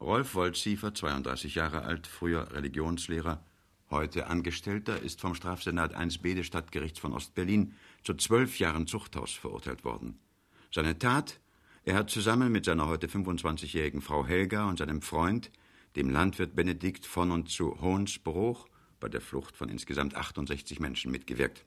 Rolf 0.00 0.34
Wolziefer, 0.34 0.94
32 0.94 1.54
Jahre 1.54 1.82
alt, 1.82 2.06
früher 2.06 2.52
Religionslehrer, 2.52 3.42
heute 3.90 4.26
Angestellter, 4.26 5.00
ist 5.00 5.20
vom 5.20 5.34
Strafsenat 5.34 5.96
1b 5.96 6.34
des 6.34 6.46
Stadtgerichts 6.46 6.98
von 6.98 7.12
Ostberlin 7.12 7.74
zu 8.04 8.14
zwölf 8.14 8.58
Jahren 8.58 8.86
Zuchthaus 8.86 9.32
verurteilt 9.32 9.84
worden. 9.84 10.18
Seine 10.72 10.98
Tat? 10.98 11.40
Er 11.84 11.94
hat 11.94 12.10
zusammen 12.10 12.52
mit 12.52 12.66
seiner 12.66 12.86
heute 12.86 13.06
25-jährigen 13.06 14.02
Frau 14.02 14.26
Helga 14.26 14.68
und 14.68 14.78
seinem 14.78 15.00
Freund, 15.00 15.50
dem 15.96 16.10
Landwirt 16.10 16.54
Benedikt 16.54 17.06
von 17.06 17.30
und 17.30 17.48
zu 17.48 17.80
Hohnsbruch, 17.80 18.68
bei 19.00 19.08
der 19.08 19.20
Flucht 19.20 19.56
von 19.56 19.68
insgesamt 19.68 20.14
68 20.14 20.80
Menschen 20.80 21.10
mitgewirkt. 21.10 21.64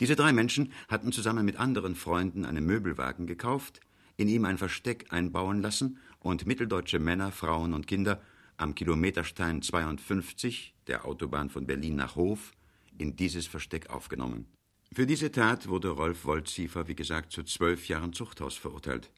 Diese 0.00 0.16
drei 0.16 0.32
Menschen 0.32 0.72
hatten 0.88 1.12
zusammen 1.12 1.44
mit 1.44 1.56
anderen 1.56 1.94
Freunden 1.94 2.44
einen 2.44 2.64
Möbelwagen 2.64 3.26
gekauft, 3.26 3.80
in 4.16 4.28
ihm 4.28 4.44
ein 4.44 4.58
Versteck 4.58 5.06
einbauen 5.10 5.62
lassen 5.62 5.98
und 6.20 6.46
mitteldeutsche 6.46 6.98
Männer, 6.98 7.32
Frauen 7.32 7.72
und 7.72 7.86
Kinder 7.86 8.20
am 8.56 8.74
Kilometerstein 8.74 9.62
52 9.62 10.74
der 10.86 11.04
Autobahn 11.04 11.50
von 11.50 11.66
Berlin 11.66 11.96
nach 11.96 12.16
Hof 12.16 12.52
in 12.98 13.16
dieses 13.16 13.46
Versteck 13.46 13.90
aufgenommen. 13.90 14.46
Für 14.92 15.06
diese 15.06 15.32
Tat 15.32 15.68
wurde 15.68 15.88
Rolf 15.88 16.24
Wolziefer, 16.24 16.86
wie 16.86 16.94
gesagt, 16.94 17.32
zu 17.32 17.42
zwölf 17.44 17.88
Jahren 17.88 18.12
Zuchthaus 18.12 18.56
verurteilt. 18.56 19.10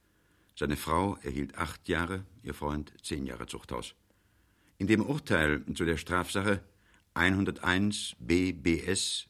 Seine 0.56 0.76
Frau 0.76 1.18
erhielt 1.22 1.58
acht 1.58 1.88
Jahre, 1.88 2.24
ihr 2.44 2.54
Freund 2.54 2.92
zehn 3.02 3.26
Jahre 3.26 3.46
Zuchthaus. 3.46 3.94
In 4.78 4.86
dem 4.86 5.02
Urteil 5.02 5.64
zu 5.74 5.84
der 5.84 5.96
Strafsache 5.96 6.62
101 7.14 8.16
BBS 8.20 9.26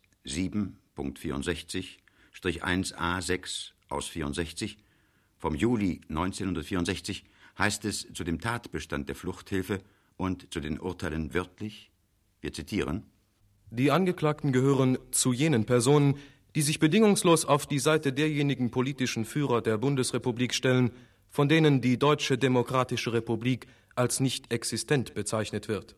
7.64-1a6 0.97 3.71
aus 3.89 4.09
64 4.09 4.79
vom 5.39 5.55
Juli 5.55 6.01
1964 6.09 7.25
heißt 7.59 7.85
es 7.85 8.13
zu 8.13 8.25
dem 8.25 8.41
Tatbestand 8.41 9.09
der 9.09 9.17
Fluchthilfe 9.17 9.81
und 10.17 10.53
zu 10.53 10.61
den 10.61 10.81
Urteilen 10.81 11.35
wörtlich, 11.35 11.91
wir 12.41 12.53
zitieren, 12.53 13.05
Die 13.71 13.91
Angeklagten 13.91 14.53
gehören 14.53 14.99
zu 15.11 15.33
jenen 15.33 15.67
Personen, 15.67 16.19
die 16.55 16.63
sich 16.63 16.79
bedingungslos 16.79 17.45
auf 17.45 17.67
die 17.67 17.79
Seite 17.79 18.13
derjenigen 18.13 18.71
politischen 18.71 19.25
Führer 19.25 19.61
der 19.61 19.79
Bundesrepublik 19.79 20.55
stellen, 20.55 20.93
von 21.29 21.49
denen 21.49 21.81
die 21.81 21.99
Deutsche 21.99 22.39
Demokratische 22.39 23.13
Republik 23.13 23.67
als 23.97 24.21
nicht 24.21 24.53
existent 24.53 25.15
bezeichnet 25.15 25.69
wird. 25.69 25.97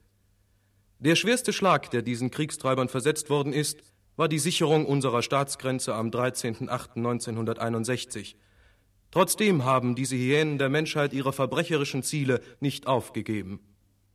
Der 0.99 1.15
schwerste 1.15 1.53
Schlag, 1.53 1.91
der 1.91 2.01
diesen 2.01 2.31
Kriegstreibern 2.31 2.89
versetzt 2.89 3.29
worden 3.29 3.53
ist, 3.53 3.83
war 4.17 4.29
die 4.29 4.39
Sicherung 4.39 4.87
unserer 4.87 5.23
Staatsgrenze 5.23 5.95
am 5.95 6.11
13.08.1961. 6.11 8.35
Trotzdem 9.11 9.65
haben 9.65 9.95
diese 9.95 10.17
Hyänen 10.17 10.59
der 10.59 10.69
Menschheit 10.69 11.13
ihre 11.13 11.33
verbrecherischen 11.33 12.03
Ziele 12.03 12.41
nicht 12.61 12.87
aufgegeben. 12.87 13.61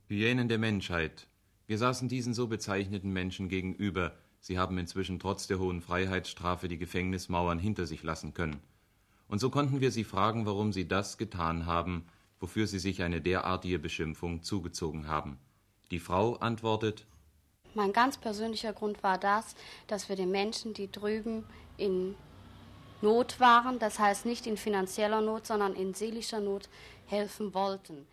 Hyänen 0.06 0.48
der 0.48 0.58
Menschheit. 0.58 1.28
Wir 1.66 1.78
saßen 1.78 2.08
diesen 2.08 2.34
so 2.34 2.48
bezeichneten 2.48 3.12
Menschen 3.12 3.48
gegenüber. 3.48 4.14
Sie 4.40 4.58
haben 4.58 4.76
inzwischen 4.78 5.18
trotz 5.18 5.46
der 5.46 5.58
hohen 5.58 5.80
Freiheitsstrafe 5.80 6.68
die 6.68 6.78
Gefängnismauern 6.78 7.58
hinter 7.58 7.86
sich 7.86 8.02
lassen 8.02 8.34
können. 8.34 8.60
Und 9.28 9.38
so 9.38 9.48
konnten 9.48 9.80
wir 9.80 9.90
sie 9.90 10.04
fragen, 10.04 10.44
warum 10.44 10.72
sie 10.72 10.86
das 10.86 11.16
getan 11.16 11.64
haben, 11.64 12.04
wofür 12.40 12.66
sie 12.66 12.80
sich 12.80 13.02
eine 13.02 13.20
derartige 13.20 13.78
Beschimpfung 13.78 14.42
zugezogen 14.42 15.06
haben. 15.06 15.38
Die 15.90 16.00
Frau 16.00 16.36
antwortet 16.36 17.06
Mein 17.74 17.92
ganz 17.92 18.18
persönlicher 18.18 18.72
Grund 18.72 19.02
war 19.02 19.18
das, 19.18 19.54
dass 19.86 20.08
wir 20.08 20.16
den 20.16 20.30
Menschen, 20.30 20.74
die 20.74 20.90
drüben 20.90 21.44
in 21.78 22.14
Not 23.00 23.40
waren, 23.40 23.78
das 23.78 23.98
heißt 23.98 24.26
nicht 24.26 24.46
in 24.46 24.56
finanzieller 24.56 25.20
Not, 25.20 25.46
sondern 25.46 25.74
in 25.74 25.94
seelischer 25.94 26.40
Not, 26.40 26.68
helfen 27.06 27.52
wollten. 27.54 28.06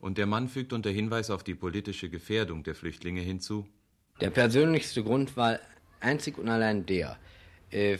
Und 0.00 0.18
der 0.18 0.26
Mann 0.26 0.48
fügt 0.48 0.72
unter 0.72 0.90
Hinweis 0.90 1.30
auf 1.30 1.44
die 1.44 1.54
politische 1.54 2.08
Gefährdung 2.10 2.62
der 2.62 2.74
Flüchtlinge 2.74 3.20
hinzu. 3.20 3.66
Der 4.20 4.30
persönlichste 4.30 5.02
Grund 5.04 5.36
war 5.36 5.58
einzig 6.00 6.38
und 6.38 6.48
allein 6.48 6.86
der, 6.86 7.18
äh, 7.70 7.98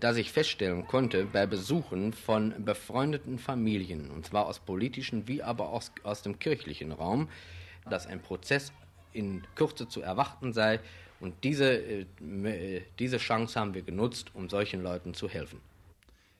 dass 0.00 0.16
ich 0.16 0.32
feststellen 0.32 0.86
konnte 0.86 1.24
bei 1.24 1.46
Besuchen 1.46 2.12
von 2.12 2.64
befreundeten 2.64 3.38
Familien, 3.38 4.10
und 4.10 4.26
zwar 4.26 4.46
aus 4.46 4.58
politischen 4.58 5.28
wie 5.28 5.42
aber 5.42 5.70
aus, 5.70 5.92
aus 6.02 6.22
dem 6.22 6.38
kirchlichen 6.38 6.92
Raum, 6.92 7.28
dass 7.88 8.06
ein 8.06 8.20
Prozess 8.20 8.72
in 9.14 9.42
Kürze 9.54 9.88
zu 9.88 10.02
erwarten 10.02 10.52
sei. 10.52 10.80
Und 11.20 11.34
diese, 11.44 11.72
äh, 11.72 12.82
diese 12.98 13.18
Chance 13.18 13.58
haben 13.58 13.74
wir 13.74 13.82
genutzt, 13.82 14.32
um 14.34 14.50
solchen 14.50 14.82
Leuten 14.82 15.14
zu 15.14 15.28
helfen. 15.28 15.60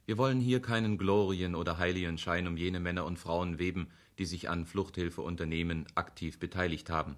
Wir 0.07 0.19
wollen 0.19 0.41
hier 0.41 0.61
keinen 0.61 0.99
Glorien- 0.99 1.55
oder 1.55 1.79
Heiligenschein 1.79 2.47
um 2.47 2.59
jene 2.59 2.81
Männer 2.81 3.07
und 3.07 3.19
Frauen 3.19 3.59
weben, 3.59 3.89
die 4.19 4.27
sich 4.27 4.51
an 4.51 4.67
Fluchthilfeunternehmen 4.67 5.87
aktiv 5.95 6.39
beteiligt 6.39 6.91
haben. 6.91 7.17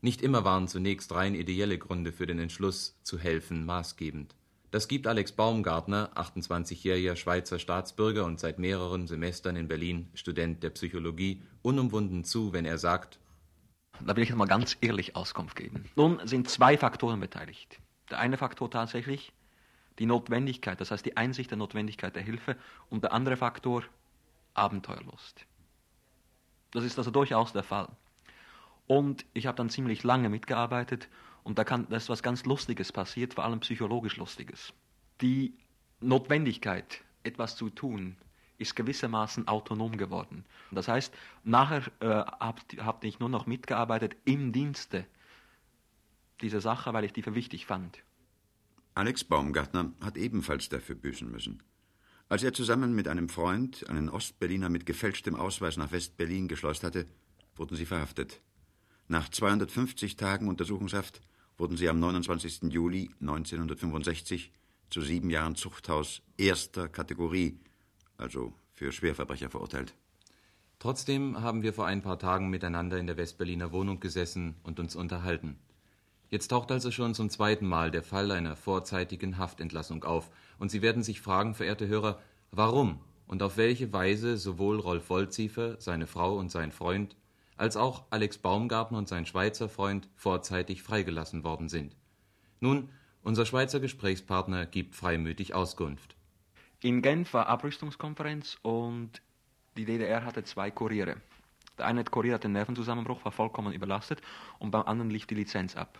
Nicht 0.00 0.20
immer 0.20 0.44
waren 0.44 0.68
zunächst 0.68 1.12
rein 1.12 1.34
ideelle 1.34 1.78
Gründe 1.78 2.12
für 2.12 2.26
den 2.26 2.38
Entschluss, 2.38 2.98
zu 3.02 3.18
helfen, 3.18 3.64
maßgebend. 3.64 4.34
Das 4.70 4.88
gibt 4.88 5.06
Alex 5.06 5.30
Baumgartner, 5.30 6.10
28-jähriger 6.16 7.14
Schweizer 7.14 7.60
Staatsbürger 7.60 8.24
und 8.24 8.40
seit 8.40 8.58
mehreren 8.58 9.06
Semestern 9.06 9.54
in 9.54 9.68
Berlin 9.68 10.08
Student 10.14 10.64
der 10.64 10.70
Psychologie, 10.70 11.40
unumwunden 11.62 12.24
zu, 12.24 12.52
wenn 12.52 12.64
er 12.64 12.78
sagt, 12.78 13.20
da 14.00 14.16
will 14.16 14.22
ich 14.22 14.34
mal 14.34 14.46
ganz 14.46 14.76
ehrlich 14.80 15.16
Auskunft 15.16 15.56
geben. 15.56 15.84
Nun 15.96 16.26
sind 16.26 16.48
zwei 16.48 16.76
Faktoren 16.76 17.20
beteiligt. 17.20 17.78
Der 18.10 18.18
eine 18.18 18.36
Faktor 18.36 18.70
tatsächlich 18.70 19.32
die 19.98 20.06
Notwendigkeit, 20.06 20.80
das 20.80 20.90
heißt 20.90 21.06
die 21.06 21.16
Einsicht 21.16 21.50
der 21.50 21.58
Notwendigkeit 21.58 22.14
der 22.16 22.22
Hilfe 22.22 22.56
und 22.90 23.02
der 23.02 23.12
andere 23.12 23.36
Faktor 23.36 23.84
Abenteuerlust. 24.54 25.46
Das 26.72 26.84
ist 26.84 26.98
also 26.98 27.10
durchaus 27.10 27.52
der 27.52 27.62
Fall. 27.62 27.88
Und 28.86 29.24
ich 29.32 29.46
habe 29.46 29.56
dann 29.56 29.70
ziemlich 29.70 30.02
lange 30.02 30.28
mitgearbeitet 30.28 31.08
und 31.42 31.58
da, 31.58 31.64
kann, 31.64 31.86
da 31.88 31.96
ist 31.96 32.08
was 32.08 32.22
ganz 32.22 32.44
Lustiges 32.44 32.92
passiert, 32.92 33.34
vor 33.34 33.44
allem 33.44 33.60
psychologisch 33.60 34.16
Lustiges. 34.16 34.72
Die 35.20 35.54
Notwendigkeit, 36.00 37.02
etwas 37.22 37.56
zu 37.56 37.70
tun, 37.70 38.16
ist 38.58 38.76
gewissermaßen 38.76 39.48
autonom 39.48 39.96
geworden. 39.96 40.44
Das 40.70 40.88
heißt, 40.88 41.12
nachher 41.42 41.82
äh, 42.00 42.06
habe 42.06 42.60
hab 42.78 43.04
ich 43.04 43.18
nur 43.18 43.28
noch 43.28 43.46
mitgearbeitet 43.46 44.16
im 44.24 44.52
Dienste 44.52 45.06
dieser 46.40 46.60
Sache, 46.60 46.92
weil 46.92 47.04
ich 47.04 47.12
die 47.12 47.22
für 47.22 47.34
wichtig 47.34 47.66
fand. 47.66 48.02
Alex 48.94 49.24
Baumgartner 49.24 49.92
hat 50.00 50.16
ebenfalls 50.16 50.68
dafür 50.68 50.94
büßen 50.94 51.30
müssen. 51.30 51.62
Als 52.28 52.42
er 52.42 52.52
zusammen 52.52 52.94
mit 52.94 53.08
einem 53.08 53.28
Freund 53.28 53.88
einen 53.88 54.08
Ostberliner 54.08 54.68
mit 54.68 54.86
gefälschtem 54.86 55.34
Ausweis 55.34 55.76
nach 55.76 55.92
West-Berlin 55.92 56.48
geschleust 56.48 56.84
hatte, 56.84 57.06
wurden 57.56 57.76
sie 57.76 57.86
verhaftet. 57.86 58.40
Nach 59.08 59.28
250 59.28 60.16
Tagen 60.16 60.48
Untersuchungshaft 60.48 61.20
wurden 61.58 61.76
sie 61.76 61.88
am 61.88 62.00
29. 62.00 62.72
Juli 62.72 63.10
1965 63.20 64.52
zu 64.90 65.02
sieben 65.02 65.28
Jahren 65.30 65.56
Zuchthaus 65.56 66.22
erster 66.36 66.88
Kategorie, 66.88 67.58
also 68.16 68.52
für 68.72 68.92
Schwerverbrecher 68.92 69.50
verurteilt. 69.50 69.94
Trotzdem 70.78 71.40
haben 71.40 71.62
wir 71.62 71.72
vor 71.72 71.86
ein 71.86 72.02
paar 72.02 72.18
Tagen 72.18 72.50
miteinander 72.50 72.98
in 72.98 73.06
der 73.06 73.16
Westberliner 73.16 73.72
Wohnung 73.72 74.00
gesessen 74.00 74.56
und 74.62 74.78
uns 74.80 74.96
unterhalten. 74.96 75.56
Jetzt 76.28 76.48
taucht 76.48 76.72
also 76.72 76.90
schon 76.90 77.14
zum 77.14 77.30
zweiten 77.30 77.66
Mal 77.66 77.90
der 77.90 78.02
Fall 78.02 78.30
einer 78.30 78.56
vorzeitigen 78.56 79.38
Haftentlassung 79.38 80.04
auf, 80.04 80.30
und 80.58 80.70
Sie 80.70 80.82
werden 80.82 81.02
sich 81.02 81.20
fragen, 81.20 81.54
verehrte 81.54 81.86
Hörer, 81.86 82.20
warum 82.50 83.00
und 83.26 83.42
auf 83.42 83.56
welche 83.56 83.92
Weise 83.92 84.36
sowohl 84.36 84.78
Rolf 84.78 85.10
Wolziefer, 85.10 85.80
seine 85.80 86.06
Frau 86.06 86.36
und 86.36 86.50
sein 86.50 86.72
Freund, 86.72 87.16
als 87.56 87.76
auch 87.76 88.04
Alex 88.10 88.38
Baumgartner 88.38 88.98
und 88.98 89.08
sein 89.08 89.26
Schweizer 89.26 89.68
Freund 89.68 90.08
vorzeitig 90.16 90.82
freigelassen 90.82 91.44
worden 91.44 91.68
sind. 91.68 91.96
Nun, 92.60 92.88
unser 93.22 93.46
Schweizer 93.46 93.80
Gesprächspartner 93.80 94.66
gibt 94.66 94.96
freimütig 94.96 95.54
Auskunft. 95.54 96.16
In 96.84 97.00
Genf 97.00 97.32
war 97.32 97.46
Abrüstungskonferenz 97.46 98.58
und 98.60 99.22
die 99.78 99.86
DDR 99.86 100.22
hatte 100.22 100.44
zwei 100.44 100.70
Kuriere. 100.70 101.16
Der 101.78 101.86
eine 101.86 102.04
Kurier 102.04 102.34
hatte 102.34 102.44
einen 102.44 102.52
Nervenzusammenbruch, 102.52 103.24
war 103.24 103.32
vollkommen 103.32 103.72
überlastet 103.72 104.20
und 104.58 104.70
beim 104.70 104.82
anderen 104.82 105.08
lief 105.08 105.24
die 105.24 105.34
Lizenz 105.34 105.76
ab. 105.76 105.98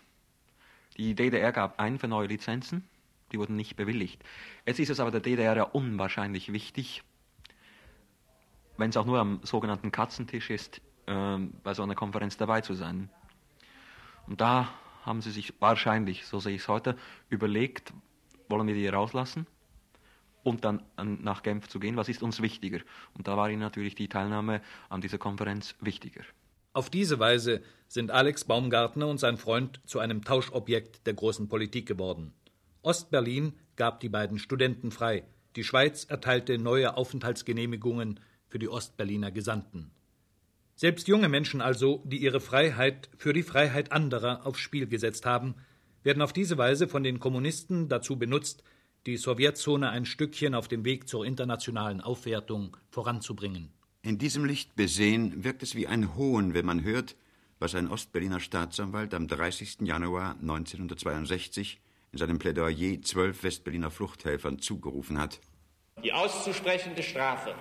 Die 0.99 1.15
DDR 1.15 1.53
gab 1.53 1.81
ein 1.81 1.99
für 1.99 2.07
neue 2.07 2.27
Lizenzen, 2.27 2.87
die 3.33 3.39
wurden 3.39 3.57
nicht 3.57 3.77
bewilligt. 3.77 4.23
Jetzt 4.67 4.79
ist 4.79 4.91
es 4.91 5.01
aber 5.01 5.11
der 5.11 5.21
DDR 5.21 5.57
ja 5.57 5.63
unwahrscheinlich 5.63 6.53
wichtig, 6.53 7.03
wenn 8.77 8.91
es 8.91 8.99
auch 8.99 9.07
nur 9.07 9.21
am 9.21 9.41
sogenannten 9.43 9.91
Katzentisch 9.91 10.51
ist, 10.51 10.83
äh, 11.07 11.39
bei 11.63 11.73
so 11.73 11.83
einer 11.83 11.95
Konferenz 11.95 12.37
dabei 12.37 12.61
zu 12.61 12.75
sein. 12.75 13.09
Und 14.27 14.43
da 14.43 14.69
haben 15.07 15.23
sie 15.23 15.31
sich 15.31 15.55
wahrscheinlich, 15.61 16.27
so 16.27 16.41
sehe 16.41 16.57
ich 16.57 16.61
es 16.61 16.69
heute, 16.69 16.99
überlegt, 17.31 17.95
wollen 18.51 18.67
wir 18.67 18.75
die 18.75 18.87
rauslassen 18.89 19.47
und 20.45 20.65
dann 20.65 20.83
nach 20.97 21.43
Genf 21.43 21.69
zu 21.69 21.81
gehen, 21.81 21.97
was 21.97 22.09
ist 22.09 22.23
uns 22.23 22.41
wichtiger? 22.41 22.79
Und 23.15 23.27
da 23.27 23.37
war 23.37 23.51
ihnen 23.51 23.61
natürlich 23.61 23.97
die 23.97 24.09
Teilnahme 24.09 24.61
an 24.89 25.01
dieser 25.01 25.19
Konferenz 25.19 25.75
wichtiger. 25.81 26.23
Auf 26.73 26.91
diese 26.91 27.19
Weise 27.19 27.63
sind 27.89 28.11
Alex 28.11 28.45
Baumgartner 28.45 29.09
und 29.09 29.19
sein 29.19 29.37
Freund 29.37 29.81
zu 29.87 29.99
einem 29.99 30.25
Tauschobjekt 30.25 31.07
der 31.07 31.15
großen 31.15 31.49
Politik 31.49 31.87
geworden. 31.87 32.33
Ostberlin 32.83 33.55
gab 33.77 34.01
die 34.01 34.09
beiden 34.09 34.39
Studenten 34.39 34.91
frei, 34.91 35.25
die 35.57 35.65
Schweiz 35.65 36.05
erteilte 36.05 36.59
neue 36.59 36.97
Aufenthaltsgenehmigungen 36.97 38.21
für 38.49 38.59
die 38.59 38.69
Ostberliner 38.69 39.31
Gesandten. 39.31 39.91
Selbst 40.75 41.07
junge 41.07 41.29
Menschen 41.29 41.61
also, 41.61 42.03
die 42.05 42.19
ihre 42.19 42.41
Freiheit 42.41 43.09
für 43.17 43.33
die 43.33 43.45
Freiheit 43.45 43.93
anderer 43.93 44.45
aufs 44.45 44.59
Spiel 44.59 44.89
gesetzt 44.89 45.25
haben, 45.25 45.55
werden 46.03 46.23
auf 46.23 46.33
diese 46.33 46.59
Weise 46.59 46.89
von 46.89 47.05
den 47.05 47.21
Kommunisten 47.21 47.89
dazu 47.89 48.19
benutzt, 48.19 48.65
die 49.07 49.17
Sowjetzone 49.17 49.91
ein 49.91 50.07
Stückchen 50.07 50.55
auf 50.55 50.69
dem 50.69 50.85
Weg 50.85 51.09
zur 51.09 51.27
internationalen 51.27 52.01
Aufwertung 52.01 52.77
voranzubringen. 52.91 53.71
In 54.03 54.19
diesem 54.19 54.45
Licht 54.45 54.77
besehen 54.77 55.45
wirkt 55.45 55.63
es 55.63 55.75
wie 55.75 55.87
ein 55.87 56.17
Hohn, 56.17 56.55
wenn 56.55 56.67
man 56.67 56.83
hört, 56.85 57.17
was 57.59 57.75
ein 57.75 57.89
Ostberliner 57.89 58.41
Staatsanwalt 58.41 59.15
am 59.15 59.29
30. 59.29 59.79
Januar 59.83 60.37
1962 60.41 61.81
in 62.13 62.19
seinem 62.19 62.39
Plädoyer 62.39 63.01
zwölf 63.03 63.43
Westberliner 63.43 63.91
Fluchthelfern 63.91 64.59
zugerufen 64.59 65.19
hat. 65.19 65.41
Die 66.03 66.13
auszusprechende 66.13 67.03
Strafe 67.03 67.55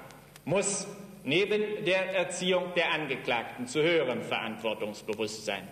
muss 0.45 0.87
neben 1.23 1.85
der 1.85 2.15
Erziehung 2.15 2.73
der 2.75 2.91
Angeklagten 2.93 3.67
zu 3.67 3.81
höherem 3.81 4.21
Verantwortungsbewusstsein, 4.21 5.67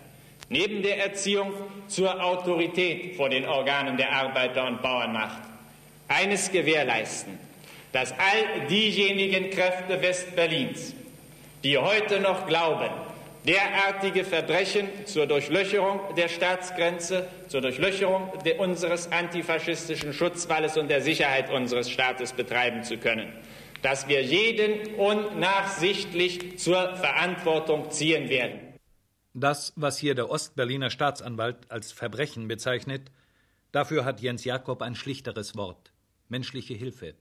neben 0.48 0.82
der 0.82 1.04
Erziehung 1.04 1.52
zur 1.86 2.22
Autorität 2.22 3.16
vor 3.16 3.28
den 3.28 3.44
Organen 3.44 3.96
der 3.96 4.12
Arbeiter- 4.12 4.66
und 4.66 4.80
Bauernmacht 4.80 5.51
eines 6.12 6.50
gewährleisten, 6.50 7.38
dass 7.92 8.12
all 8.12 8.66
diejenigen 8.68 9.50
Kräfte 9.50 10.00
Westberlins, 10.00 10.94
die 11.62 11.78
heute 11.78 12.20
noch 12.20 12.46
glauben, 12.46 12.90
derartige 13.46 14.24
Verbrechen 14.24 14.88
zur 15.04 15.26
Durchlöcherung 15.26 16.00
der 16.16 16.28
Staatsgrenze, 16.28 17.28
zur 17.48 17.60
Durchlöcherung 17.60 18.30
unseres 18.58 19.10
antifaschistischen 19.10 20.12
Schutzwalles 20.12 20.76
und 20.76 20.88
der 20.88 21.02
Sicherheit 21.02 21.50
unseres 21.50 21.90
Staates 21.90 22.32
betreiben 22.32 22.84
zu 22.84 22.98
können, 22.98 23.32
dass 23.82 24.08
wir 24.08 24.22
jeden 24.22 24.94
unnachsichtlich 24.94 26.58
zur 26.58 26.96
Verantwortung 26.96 27.90
ziehen 27.90 28.28
werden. 28.28 28.60
Das, 29.34 29.72
was 29.76 29.98
hier 29.98 30.14
der 30.14 30.30
Ostberliner 30.30 30.90
Staatsanwalt 30.90 31.56
als 31.68 31.90
Verbrechen 31.90 32.48
bezeichnet, 32.48 33.10
dafür 33.72 34.04
hat 34.04 34.20
Jens 34.20 34.44
Jakob 34.44 34.82
ein 34.82 34.94
schlichteres 34.94 35.56
Wort 35.56 35.91
menschliche 36.32 36.74
Hilfe. 36.74 37.14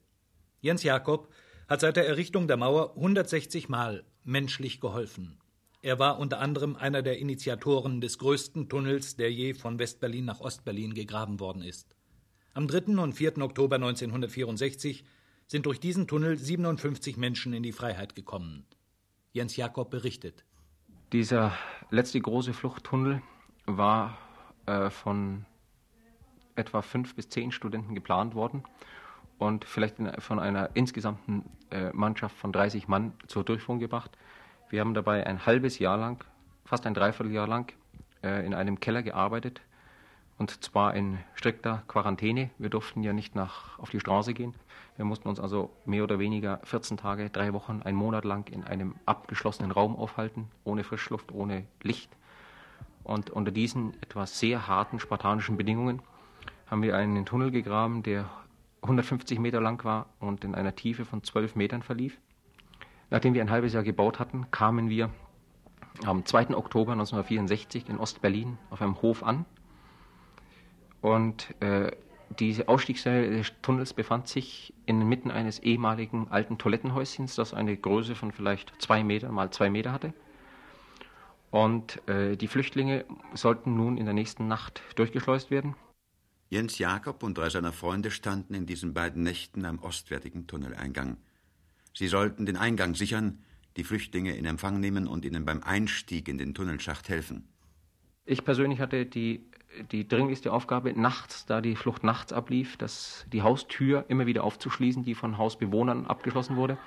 Jens 0.61 0.83
Jakob 0.83 1.31
hat 1.67 1.81
seit 1.81 1.97
der 1.97 2.07
Errichtung 2.07 2.47
der 2.47 2.57
Mauer 2.57 2.95
160 2.95 3.69
Mal 3.69 4.03
menschlich 4.23 4.79
geholfen. 4.79 5.37
Er 5.81 5.99
war 5.99 6.17
unter 6.17 6.39
anderem 6.39 6.75
einer 6.75 7.01
der 7.01 7.19
Initiatoren 7.19 8.01
des 8.01 8.17
größten 8.19 8.69
Tunnels, 8.69 9.17
der 9.17 9.31
je 9.31 9.53
von 9.53 9.79
Westberlin 9.79 10.25
nach 10.25 10.39
Ostberlin 10.39 10.93
gegraben 10.93 11.39
worden 11.39 11.61
ist. 11.61 11.95
Am 12.53 12.67
3. 12.67 12.97
und 13.01 13.13
4. 13.13 13.37
Oktober 13.39 13.75
1964 13.75 15.03
sind 15.47 15.65
durch 15.65 15.79
diesen 15.79 16.07
Tunnel 16.07 16.37
57 16.37 17.17
Menschen 17.17 17.53
in 17.53 17.63
die 17.63 17.73
Freiheit 17.73 18.15
gekommen. 18.15 18.65
Jens 19.33 19.57
Jakob 19.57 19.89
berichtet. 19.89 20.45
Dieser 21.11 21.51
letzte 21.89 22.21
große 22.21 22.53
Fluchttunnel 22.53 23.21
war 23.65 24.17
äh, 24.67 24.89
von 24.89 25.45
etwa 26.55 26.81
fünf 26.81 27.15
bis 27.15 27.27
zehn 27.27 27.51
Studenten 27.51 27.95
geplant 27.95 28.35
worden 28.35 28.63
und 29.41 29.65
vielleicht 29.65 29.95
von 30.19 30.37
einer 30.37 30.69
insgesamten 30.75 31.43
äh, 31.71 31.89
Mannschaft 31.93 32.37
von 32.37 32.51
30 32.51 32.87
Mann 32.87 33.13
zur 33.25 33.43
Durchführung 33.43 33.79
gebracht. 33.79 34.11
Wir 34.69 34.81
haben 34.81 34.93
dabei 34.93 35.25
ein 35.25 35.47
halbes 35.47 35.79
Jahr 35.79 35.97
lang, 35.97 36.23
fast 36.63 36.85
ein 36.85 36.93
Dreivierteljahr 36.93 37.47
lang, 37.47 37.73
äh, 38.23 38.45
in 38.45 38.53
einem 38.53 38.79
Keller 38.79 39.01
gearbeitet 39.01 39.61
und 40.37 40.63
zwar 40.63 40.93
in 40.93 41.17
strikter 41.33 41.81
Quarantäne. 41.87 42.51
Wir 42.59 42.69
durften 42.69 43.01
ja 43.01 43.13
nicht 43.13 43.33
nach, 43.33 43.79
auf 43.79 43.89
die 43.89 43.99
Straße 43.99 44.35
gehen. 44.35 44.53
Wir 44.95 45.05
mussten 45.05 45.27
uns 45.27 45.39
also 45.39 45.71
mehr 45.85 46.03
oder 46.03 46.19
weniger 46.19 46.59
14 46.63 46.97
Tage, 46.97 47.31
drei 47.31 47.51
Wochen, 47.51 47.81
einen 47.83 47.97
Monat 47.97 48.25
lang 48.25 48.47
in 48.47 48.63
einem 48.63 48.93
abgeschlossenen 49.07 49.71
Raum 49.71 49.95
aufhalten, 49.95 50.49
ohne 50.65 50.83
Frischluft, 50.83 51.31
ohne 51.31 51.65
Licht. 51.81 52.11
Und 53.03 53.31
unter 53.31 53.51
diesen 53.51 53.95
etwas 54.03 54.37
sehr 54.37 54.67
harten 54.67 54.99
spartanischen 54.99 55.57
Bedingungen 55.57 56.03
haben 56.67 56.83
wir 56.83 56.95
einen 56.95 57.25
Tunnel 57.25 57.49
gegraben, 57.49 58.03
der 58.03 58.29
150 58.81 59.39
Meter 59.39 59.61
lang 59.61 59.83
war 59.83 60.07
und 60.19 60.43
in 60.43 60.55
einer 60.55 60.75
Tiefe 60.75 61.05
von 61.05 61.23
12 61.23 61.55
Metern 61.55 61.83
verlief. 61.83 62.19
Nachdem 63.09 63.33
wir 63.33 63.41
ein 63.41 63.51
halbes 63.51 63.73
Jahr 63.73 63.83
gebaut 63.83 64.19
hatten, 64.19 64.49
kamen 64.51 64.89
wir 64.89 65.09
am 66.05 66.25
2. 66.25 66.55
Oktober 66.55 66.93
1964 66.93 67.89
in 67.89 67.97
Ostberlin 67.97 68.57
auf 68.69 68.81
einem 68.81 69.01
Hof 69.01 69.23
an. 69.23 69.45
Und 71.01 71.53
äh, 71.61 71.91
diese 72.39 72.69
Ausstiegsseite 72.69 73.29
des 73.29 73.51
Tunnels 73.61 73.93
befand 73.93 74.27
sich 74.27 74.73
inmitten 74.85 75.31
eines 75.31 75.59
ehemaligen 75.59 76.27
alten 76.29 76.57
Toilettenhäuschens, 76.57 77.35
das 77.35 77.53
eine 77.53 77.75
Größe 77.75 78.15
von 78.15 78.31
vielleicht 78.31 78.73
zwei 78.81 79.03
Meter 79.03 79.31
mal 79.31 79.51
zwei 79.51 79.69
Meter 79.69 79.91
hatte. 79.91 80.13
Und 81.49 82.07
äh, 82.07 82.37
die 82.37 82.47
Flüchtlinge 82.47 83.03
sollten 83.33 83.75
nun 83.75 83.97
in 83.97 84.05
der 84.05 84.13
nächsten 84.13 84.47
Nacht 84.47 84.81
durchgeschleust 84.95 85.51
werden. 85.51 85.75
Jens 86.51 86.79
Jakob 86.79 87.23
und 87.23 87.37
drei 87.37 87.49
seiner 87.49 87.71
Freunde 87.71 88.11
standen 88.11 88.53
in 88.53 88.65
diesen 88.65 88.93
beiden 88.93 89.23
Nächten 89.23 89.63
am 89.63 89.79
ostwärtigen 89.79 90.47
Tunneleingang. 90.47 91.15
Sie 91.93 92.07
sollten 92.07 92.45
den 92.45 92.57
Eingang 92.57 92.93
sichern, 92.93 93.41
die 93.77 93.85
Flüchtlinge 93.85 94.35
in 94.35 94.43
Empfang 94.43 94.81
nehmen 94.81 95.07
und 95.07 95.23
ihnen 95.23 95.45
beim 95.45 95.63
Einstieg 95.63 96.27
in 96.27 96.37
den 96.37 96.53
Tunnelschacht 96.53 97.07
helfen. 97.07 97.47
Ich 98.25 98.43
persönlich 98.43 98.81
hatte 98.81 99.05
die, 99.05 99.45
die 99.93 100.05
dringlichste 100.05 100.51
Aufgabe, 100.51 100.91
nachts, 100.91 101.45
da 101.45 101.61
die 101.61 101.77
Flucht 101.77 102.03
nachts 102.03 102.33
ablief, 102.33 102.75
dass 102.75 103.25
die 103.31 103.43
Haustür 103.43 104.03
immer 104.09 104.25
wieder 104.25 104.43
aufzuschließen, 104.43 105.03
die 105.03 105.15
von 105.15 105.37
Hausbewohnern 105.37 106.05
abgeschlossen 106.05 106.57
wurde. 106.57 106.77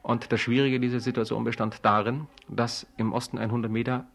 Und 0.00 0.32
das 0.32 0.40
Schwierige 0.40 0.80
dieser 0.80 1.00
Situation 1.00 1.44
bestand 1.44 1.84
darin, 1.84 2.28
dass 2.48 2.86
im 2.96 3.12
Osten 3.12 3.36
ein 3.36 3.50
100 3.50 3.70
Meter 3.70 4.08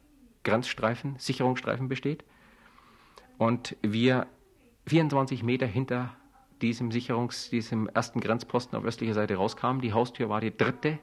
Grenzstreifen, 0.44 1.18
Sicherungsstreifen 1.20 1.88
besteht 1.88 2.24
und 3.38 3.76
wir 3.84 4.28
24 4.88 5.43
Meter 5.43 5.65
hinter 5.65 6.15
diesem 6.62 6.91
Sicherungs-, 6.91 7.50
diesem 7.50 7.88
ersten 7.88 8.19
Grenzposten 8.19 8.78
auf 8.78 8.84
östlicher 8.84 9.13
Seite 9.13 9.36
rauskam. 9.36 9.80
Die 9.82 9.93
Haustür 9.93 10.30
war 10.30 10.41
die 10.41 10.56
dritte 10.56 11.00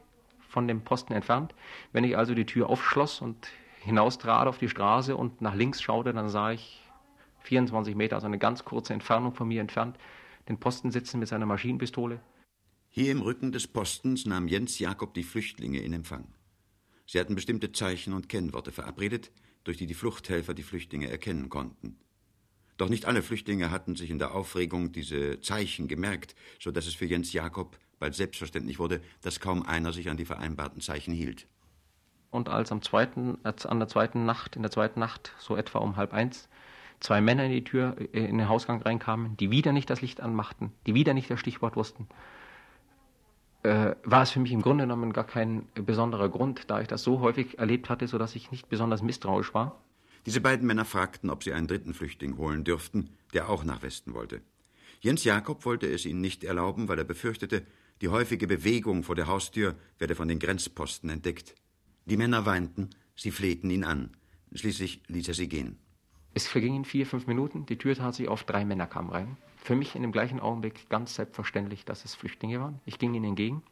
von 0.48 0.68
dem 0.68 0.82
Posten 0.82 1.12
entfernt. 1.12 1.54
Wenn 1.92 2.04
ich 2.04 2.16
also 2.16 2.34
die 2.34 2.46
Tür 2.46 2.68
aufschloss 2.70 3.20
und 3.20 3.48
hinaustrat 3.80 4.46
auf 4.46 4.58
die 4.58 4.68
Straße 4.68 5.16
und 5.16 5.40
nach 5.40 5.54
links 5.54 5.82
schaute, 5.82 6.12
dann 6.12 6.28
sah 6.28 6.52
ich 6.52 6.80
24 7.40 7.96
Meter, 7.96 8.16
also 8.16 8.26
eine 8.26 8.38
ganz 8.38 8.64
kurze 8.64 8.92
Entfernung 8.92 9.34
von 9.34 9.48
mir 9.48 9.60
entfernt, 9.60 9.98
den 10.48 10.58
Posten 10.58 10.90
sitzen 10.90 11.18
mit 11.18 11.28
seiner 11.28 11.46
Maschinenpistole. 11.46 12.20
Hier 12.88 13.10
im 13.10 13.22
Rücken 13.22 13.52
des 13.52 13.66
Postens 13.66 14.26
nahm 14.26 14.48
Jens 14.48 14.78
Jakob 14.78 15.14
die 15.14 15.22
Flüchtlinge 15.22 15.80
in 15.80 15.92
Empfang. 15.92 16.28
Sie 17.06 17.18
hatten 17.18 17.34
bestimmte 17.34 17.72
Zeichen 17.72 18.12
und 18.12 18.28
Kennworte 18.28 18.70
verabredet, 18.70 19.32
durch 19.64 19.78
die 19.78 19.86
die 19.86 19.94
Fluchthelfer 19.94 20.54
die 20.54 20.62
Flüchtlinge 20.62 21.08
erkennen 21.08 21.48
konnten. 21.48 21.98
Doch 22.82 22.88
nicht 22.88 23.06
alle 23.06 23.22
Flüchtlinge 23.22 23.70
hatten 23.70 23.94
sich 23.94 24.10
in 24.10 24.18
der 24.18 24.34
Aufregung 24.34 24.90
diese 24.90 25.40
Zeichen 25.40 25.86
gemerkt, 25.86 26.34
so 26.58 26.72
dass 26.72 26.88
es 26.88 26.94
für 26.94 27.04
Jens 27.04 27.32
Jakob 27.32 27.78
bald 28.00 28.16
selbstverständlich 28.16 28.80
wurde, 28.80 29.00
dass 29.20 29.38
kaum 29.38 29.64
einer 29.64 29.92
sich 29.92 30.10
an 30.10 30.16
die 30.16 30.24
vereinbarten 30.24 30.80
Zeichen 30.80 31.14
hielt. 31.14 31.46
Und 32.32 32.48
als 32.48 32.72
am 32.72 32.82
zweiten, 32.82 33.38
als 33.44 33.66
an 33.66 33.78
der 33.78 33.86
zweiten 33.86 34.24
Nacht, 34.26 34.56
in 34.56 34.62
der 34.62 34.72
zweiten 34.72 34.98
Nacht, 34.98 35.32
so 35.38 35.54
etwa 35.54 35.78
um 35.78 35.94
halb 35.94 36.12
eins, 36.12 36.48
zwei 36.98 37.20
Männer 37.20 37.44
in 37.44 37.52
die 37.52 37.62
Tür, 37.62 37.94
äh, 38.00 38.24
in 38.24 38.38
den 38.38 38.48
Hausgang 38.48 38.82
reinkamen, 38.82 39.36
die 39.36 39.52
wieder 39.52 39.70
nicht 39.70 39.88
das 39.88 40.00
Licht 40.00 40.20
anmachten, 40.20 40.72
die 40.88 40.94
wieder 40.94 41.14
nicht 41.14 41.30
das 41.30 41.38
Stichwort 41.38 41.76
wussten, 41.76 42.08
äh, 43.62 43.94
war 44.02 44.22
es 44.22 44.32
für 44.32 44.40
mich 44.40 44.50
im 44.50 44.60
Grunde 44.60 44.82
genommen 44.82 45.12
gar 45.12 45.22
kein 45.28 45.68
besonderer 45.74 46.28
Grund, 46.28 46.68
da 46.68 46.80
ich 46.80 46.88
das 46.88 47.04
so 47.04 47.20
häufig 47.20 47.60
erlebt 47.60 47.88
hatte, 47.88 48.08
sodass 48.08 48.34
ich 48.34 48.50
nicht 48.50 48.68
besonders 48.68 49.02
misstrauisch 49.02 49.54
war. 49.54 49.78
Diese 50.26 50.40
beiden 50.40 50.66
Männer 50.66 50.84
fragten, 50.84 51.30
ob 51.30 51.42
sie 51.42 51.52
einen 51.52 51.66
dritten 51.66 51.94
Flüchtling 51.94 52.36
holen 52.36 52.64
dürften, 52.64 53.10
der 53.34 53.48
auch 53.48 53.64
nach 53.64 53.82
Westen 53.82 54.14
wollte. 54.14 54.40
Jens 55.00 55.24
Jakob 55.24 55.64
wollte 55.64 55.86
es 55.86 56.06
ihnen 56.06 56.20
nicht 56.20 56.44
erlauben, 56.44 56.86
weil 56.86 56.98
er 56.98 57.04
befürchtete, 57.04 57.66
die 58.00 58.08
häufige 58.08 58.46
Bewegung 58.46 59.02
vor 59.02 59.16
der 59.16 59.26
Haustür 59.26 59.74
werde 59.98 60.14
von 60.14 60.28
den 60.28 60.38
Grenzposten 60.38 61.10
entdeckt. 61.10 61.54
Die 62.06 62.16
Männer 62.16 62.46
weinten, 62.46 62.90
sie 63.16 63.30
flehten 63.30 63.70
ihn 63.70 63.84
an. 63.84 64.10
Schließlich 64.54 65.02
ließ 65.08 65.28
er 65.28 65.34
sie 65.34 65.48
gehen. 65.48 65.78
Es 66.34 66.46
vergingen 66.46 66.84
vier, 66.84 67.06
fünf 67.06 67.26
Minuten, 67.26 67.66
die 67.66 67.78
Tür 67.78 67.94
tat 67.94 68.14
sich 68.14 68.28
auf, 68.28 68.44
drei 68.44 68.64
Männer 68.64 68.86
kamen 68.86 69.10
rein. 69.10 69.36
Für 69.56 69.76
mich 69.76 69.94
in 69.94 70.02
dem 70.02 70.12
gleichen 70.12 70.40
Augenblick 70.40 70.88
ganz 70.88 71.14
selbstverständlich, 71.14 71.84
dass 71.84 72.04
es 72.04 72.14
Flüchtlinge 72.14 72.60
waren. 72.60 72.80
Ich 72.84 72.98
ging 72.98 73.14
ihnen 73.14 73.26
entgegen. 73.26 73.62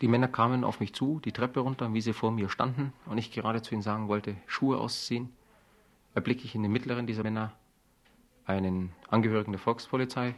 Die 0.00 0.08
Männer 0.08 0.28
kamen 0.28 0.64
auf 0.64 0.80
mich 0.80 0.94
zu, 0.94 1.20
die 1.20 1.32
Treppe 1.32 1.60
runter, 1.60 1.92
wie 1.92 2.00
sie 2.00 2.14
vor 2.14 2.30
mir 2.30 2.48
standen, 2.48 2.92
und 3.06 3.18
ich 3.18 3.32
gerade 3.32 3.60
zu 3.60 3.74
ihnen 3.74 3.82
sagen 3.82 4.08
wollte, 4.08 4.36
Schuhe 4.46 4.78
ausziehen, 4.78 5.30
erblicke 6.14 6.44
ich 6.44 6.54
in 6.54 6.62
den 6.62 6.72
mittleren 6.72 7.06
dieser 7.06 7.22
Männer 7.22 7.52
einen 8.46 8.92
Angehörigen 9.08 9.52
der 9.52 9.60
Volkspolizei, 9.60 10.34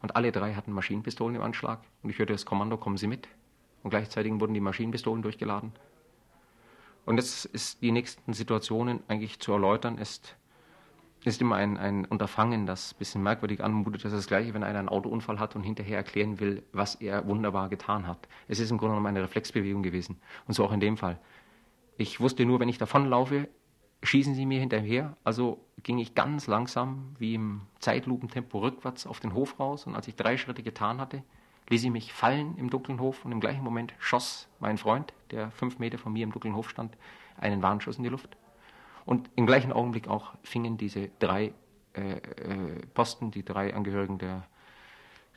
und 0.00 0.16
alle 0.16 0.32
drei 0.32 0.54
hatten 0.54 0.72
Maschinenpistolen 0.72 1.36
im 1.36 1.42
Anschlag, 1.42 1.80
und 2.02 2.10
ich 2.10 2.18
hörte 2.18 2.32
das 2.32 2.46
Kommando, 2.46 2.78
kommen 2.78 2.96
Sie 2.96 3.06
mit, 3.06 3.28
und 3.82 3.90
gleichzeitig 3.90 4.32
wurden 4.40 4.54
die 4.54 4.60
Maschinenpistolen 4.60 5.22
durchgeladen. 5.22 5.72
Und 7.04 7.18
jetzt 7.18 7.44
ist 7.44 7.82
die 7.82 7.92
nächsten 7.92 8.32
Situationen 8.32 9.02
eigentlich 9.08 9.38
zu 9.38 9.52
erläutern, 9.52 9.98
ist 9.98 10.36
ist 11.26 11.40
immer 11.40 11.56
ein, 11.56 11.78
ein 11.78 12.04
Unterfangen, 12.04 12.66
das 12.66 12.92
ein 12.92 12.98
bisschen 12.98 13.22
merkwürdig 13.22 13.64
anmutet. 13.64 14.04
Das 14.04 14.12
ist 14.12 14.18
das 14.18 14.26
Gleiche, 14.26 14.52
wenn 14.52 14.62
einer 14.62 14.78
einen 14.78 14.90
Autounfall 14.90 15.38
hat 15.38 15.56
und 15.56 15.62
hinterher 15.62 15.96
erklären 15.96 16.38
will, 16.38 16.62
was 16.72 16.96
er 16.96 17.26
wunderbar 17.26 17.68
getan 17.70 18.06
hat. 18.06 18.28
Es 18.46 18.60
ist 18.60 18.70
im 18.70 18.76
Grunde 18.78 18.92
genommen 18.92 19.06
eine 19.06 19.22
Reflexbewegung 19.22 19.82
gewesen. 19.82 20.20
Und 20.46 20.54
so 20.54 20.64
auch 20.64 20.72
in 20.72 20.80
dem 20.80 20.96
Fall. 20.98 21.18
Ich 21.96 22.20
wusste 22.20 22.44
nur, 22.44 22.60
wenn 22.60 22.68
ich 22.68 22.76
davonlaufe, 22.76 23.48
schießen 24.02 24.34
sie 24.34 24.44
mir 24.44 24.60
hinterher. 24.60 25.16
Also 25.24 25.64
ging 25.82 25.98
ich 25.98 26.14
ganz 26.14 26.46
langsam, 26.46 27.14
wie 27.18 27.34
im 27.34 27.62
Zeitlupentempo, 27.78 28.58
rückwärts 28.58 29.06
auf 29.06 29.20
den 29.20 29.32
Hof 29.32 29.58
raus. 29.58 29.86
Und 29.86 29.94
als 29.94 30.08
ich 30.08 30.16
drei 30.16 30.36
Schritte 30.36 30.62
getan 30.62 31.00
hatte, 31.00 31.22
ließ 31.70 31.84
ich 31.84 31.90
mich 31.90 32.12
fallen 32.12 32.58
im 32.58 32.68
dunklen 32.68 33.00
Hof. 33.00 33.24
Und 33.24 33.32
im 33.32 33.40
gleichen 33.40 33.64
Moment 33.64 33.94
schoss 33.98 34.48
mein 34.60 34.76
Freund, 34.76 35.14
der 35.30 35.50
fünf 35.52 35.78
Meter 35.78 35.96
von 35.96 36.12
mir 36.12 36.24
im 36.24 36.32
dunklen 36.32 36.54
Hof 36.54 36.68
stand, 36.68 36.96
einen 37.38 37.62
Warnschuss 37.62 37.96
in 37.96 38.02
die 38.02 38.10
Luft. 38.10 38.36
Und 39.04 39.30
im 39.36 39.46
gleichen 39.46 39.72
Augenblick 39.72 40.08
auch 40.08 40.34
fingen 40.42 40.76
diese 40.76 41.10
drei 41.18 41.52
äh, 41.94 42.16
äh, 42.16 42.86
Posten, 42.92 43.30
die 43.30 43.44
drei 43.44 43.74
Angehörigen 43.74 44.18
der, 44.18 44.46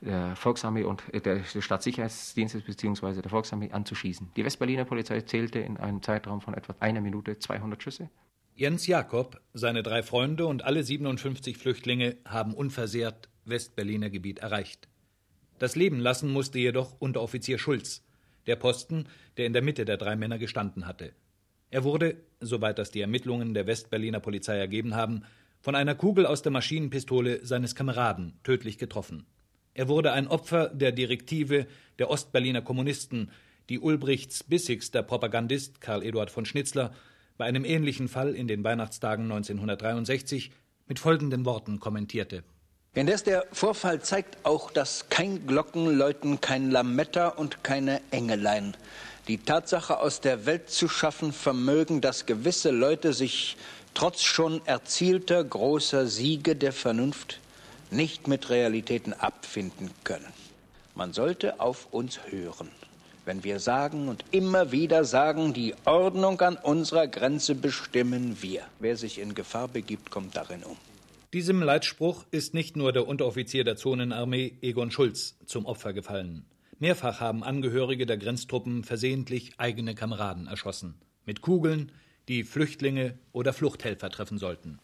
der 0.01 0.35
Volksarmee 0.35 0.83
und 0.83 1.03
äh, 1.13 1.21
des 1.21 1.63
Staatssicherheitsdienstes 1.63 2.63
bzw. 2.63 3.21
der 3.21 3.29
Volksarmee 3.29 3.71
an 3.71 3.85
zu 3.85 3.93
schießen. 3.93 4.31
Die 4.35 4.45
Westberliner 4.45 4.85
Polizei 4.85 5.21
zählte 5.21 5.59
in 5.59 5.77
einem 5.77 6.01
Zeitraum 6.01 6.41
von 6.41 6.53
etwa 6.53 6.75
einer 6.79 7.01
Minute 7.01 7.37
200 7.37 7.83
Schüsse. 7.83 8.09
Jens 8.55 8.87
Jakob, 8.87 9.39
seine 9.53 9.83
drei 9.83 10.01
Freunde 10.01 10.47
und 10.47 10.65
alle 10.65 10.83
57 10.83 11.57
Flüchtlinge 11.57 12.17
haben 12.25 12.55
unversehrt 12.55 13.29
Westberliner 13.45 14.09
Gebiet 14.09 14.39
erreicht. 14.39 14.87
Das 15.59 15.75
Leben 15.75 15.99
lassen 15.99 16.31
musste 16.31 16.57
jedoch 16.57 16.99
Unteroffizier 16.99 17.59
Schulz, 17.59 18.03
der 18.47 18.55
Posten, 18.55 19.07
der 19.37 19.45
in 19.45 19.53
der 19.53 19.61
Mitte 19.61 19.85
der 19.85 19.97
drei 19.97 20.15
Männer 20.15 20.39
gestanden 20.39 20.87
hatte. 20.87 21.13
Er 21.69 21.83
wurde, 21.83 22.15
soweit 22.39 22.79
das 22.79 22.91
die 22.91 23.01
Ermittlungen 23.01 23.53
der 23.53 23.67
Westberliner 23.67 24.19
Polizei 24.19 24.57
ergeben 24.57 24.95
haben, 24.95 25.23
von 25.59 25.75
einer 25.75 25.95
Kugel 25.95 26.25
aus 26.25 26.41
der 26.41 26.51
Maschinenpistole 26.51 27.45
seines 27.45 27.75
Kameraden 27.75 28.39
tödlich 28.43 28.77
getroffen. 28.77 29.25
Er 29.73 29.87
wurde 29.87 30.11
ein 30.11 30.27
Opfer 30.27 30.69
der 30.69 30.91
Direktive 30.91 31.67
der 31.99 32.09
Ostberliner 32.09 32.61
Kommunisten, 32.61 33.31
die 33.69 33.79
Ulbrichts 33.79 34.43
bissigster 34.43 35.03
Propagandist 35.03 35.81
Karl 35.81 36.03
Eduard 36.03 36.31
von 36.31 36.45
Schnitzler 36.45 36.93
bei 37.37 37.45
einem 37.45 37.65
ähnlichen 37.65 38.07
Fall 38.07 38.33
in 38.33 38.47
den 38.47 38.63
Weihnachtstagen 38.63 39.25
1963 39.25 40.51
mit 40.87 40.99
folgenden 40.99 41.45
Worten 41.45 41.79
kommentierte. 41.79 42.43
Indes 42.97 43.23
der 43.23 43.45
Vorfall 43.51 44.01
zeigt 44.01 44.43
auch, 44.43 44.71
dass 44.71 45.07
kein 45.09 45.45
Glockenläuten, 45.45 46.41
kein 46.41 46.71
Lametta 46.71 47.27
und 47.27 47.63
keine 47.63 48.01
Engelein 48.09 48.75
die 49.27 49.37
Tatsache 49.37 49.99
aus 49.99 50.19
der 50.19 50.47
Welt 50.47 50.71
zu 50.71 50.89
schaffen 50.89 51.31
vermögen, 51.31 52.01
dass 52.01 52.25
gewisse 52.25 52.71
Leute 52.71 53.13
sich 53.13 53.55
trotz 53.93 54.23
schon 54.23 54.65
erzielter 54.65 55.43
großer 55.43 56.07
Siege 56.07 56.55
der 56.55 56.73
Vernunft 56.73 57.39
nicht 57.91 58.27
mit 58.27 58.49
Realitäten 58.49 59.13
abfinden 59.13 59.91
können. 60.03 60.33
Man 60.95 61.13
sollte 61.13 61.59
auf 61.59 61.89
uns 61.91 62.19
hören, 62.31 62.71
wenn 63.25 63.43
wir 63.43 63.59
sagen 63.59 64.07
und 64.07 64.25
immer 64.31 64.71
wieder 64.71 65.05
sagen, 65.05 65.53
die 65.53 65.75
Ordnung 65.85 66.41
an 66.41 66.57
unserer 66.57 67.05
Grenze 67.05 67.53
bestimmen 67.53 68.41
wir. 68.41 68.63
Wer 68.79 68.97
sich 68.97 69.19
in 69.19 69.35
Gefahr 69.35 69.67
begibt, 69.67 70.09
kommt 70.09 70.35
darin 70.35 70.63
um. 70.63 70.77
Diesem 71.37 71.61
Leitspruch 71.61 72.25
ist 72.31 72.55
nicht 72.55 72.75
nur 72.75 72.91
der 72.91 73.07
Unteroffizier 73.07 73.63
der 73.63 73.75
Zonenarmee 73.75 74.57
Egon 74.63 74.89
Schulz 74.89 75.37
zum 75.45 75.67
Opfer 75.67 75.93
gefallen. 75.93 76.47
Mehrfach 76.79 77.19
haben 77.19 77.43
Angehörige 77.43 78.07
der 78.07 78.17
Grenztruppen 78.17 78.83
versehentlich 78.83 79.51
eigene 79.59 79.93
Kameraden 79.93 80.47
erschossen. 80.47 80.95
Mit 81.27 81.41
Kugeln, 81.41 81.91
die 82.27 82.43
Flüchtlinge 82.43 83.19
oder 83.33 83.53
Fluchthelfer 83.53 84.09
treffen 84.09 84.39
sollten. 84.39 84.79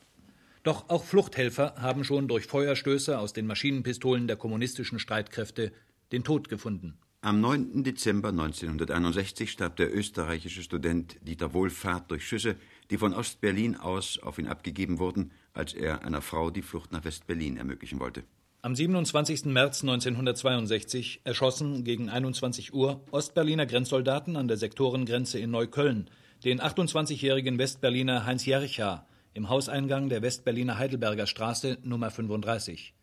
Doch 0.62 0.90
auch 0.90 1.04
Fluchthelfer 1.04 1.74
haben 1.78 2.04
schon 2.04 2.28
durch 2.28 2.46
Feuerstöße 2.46 3.18
aus 3.18 3.34
den 3.34 3.48
Maschinenpistolen 3.48 4.28
der 4.28 4.36
kommunistischen 4.36 5.00
Streitkräfte 5.00 5.72
den 6.12 6.24
Tod 6.24 6.50
gefunden. 6.50 7.00
Am 7.22 7.42
9. 7.42 7.84
Dezember 7.84 8.30
1961 8.30 9.50
starb 9.50 9.78
der 9.78 9.96
österreichische 9.96 10.62
Student 10.62 11.18
Dieter 11.22 11.56
Wohlfahrt 11.56 12.12
durch 12.12 12.28
Schüsse, 12.28 12.58
die 12.92 12.98
von 13.00 13.14
Ostberlin 13.14 13.76
aus 13.76 14.20
auf 14.20 14.38
ihn 14.38 14.48
abgegeben 14.48 15.00
wurden, 15.00 15.32
als 15.54 15.74
er 15.74 16.04
einer 16.04 16.22
Frau 16.22 16.50
die 16.50 16.62
Flucht 16.62 16.92
nach 16.92 17.06
Westberlin 17.06 17.58
ermöglichen 17.58 18.00
wollte. 18.00 18.24
Am 18.62 18.76
27. 18.76 19.46
März 19.46 19.82
1962 19.82 21.22
erschossen 21.26 21.84
gegen 21.84 22.10
21 22.10 22.74
Uhr 22.74 23.04
Ostberliner 23.12 23.66
Grenzsoldaten 23.66 24.38
an 24.38 24.48
der 24.48 24.58
Sektorengrenze 24.58 25.38
in 25.38 25.52
Neukölln 25.52 26.10
den 26.44 26.62
28-jährigen 26.62 27.58
Westberliner 27.58 28.26
Heinz 28.26 28.46
Jercha 28.46 29.06
im 29.34 29.50
Hauseingang 29.50 30.10
der 30.10 30.22
Westberliner 30.22 30.78
Heidelberger 30.78 31.28
Straße 31.28 31.78
Nummer 31.84 32.12
35. 32.12 32.94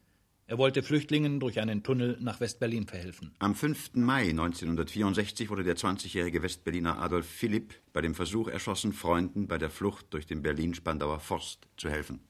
Er 0.46 0.58
wollte 0.58 0.82
Flüchtlingen 0.82 1.40
durch 1.40 1.60
einen 1.60 1.82
Tunnel 1.82 2.16
nach 2.20 2.40
Westberlin 2.40 2.86
verhelfen. 2.86 3.32
Am 3.38 3.54
5. 3.54 3.92
Mai 3.94 4.30
1964 4.30 5.48
wurde 5.48 5.62
der 5.62 5.76
20-jährige 5.76 6.42
Westberliner 6.42 7.00
Adolf 7.00 7.26
Philipp 7.26 7.74
bei 7.92 8.00
dem 8.00 8.14
Versuch 8.14 8.48
erschossen, 8.48 8.92
Freunden 8.92 9.46
bei 9.46 9.58
der 9.58 9.70
Flucht 9.70 10.06
durch 10.10 10.26
den 10.26 10.42
Berlin-Spandauer 10.42 11.20
Forst 11.20 11.68
zu 11.76 11.88
helfen. 11.88 12.20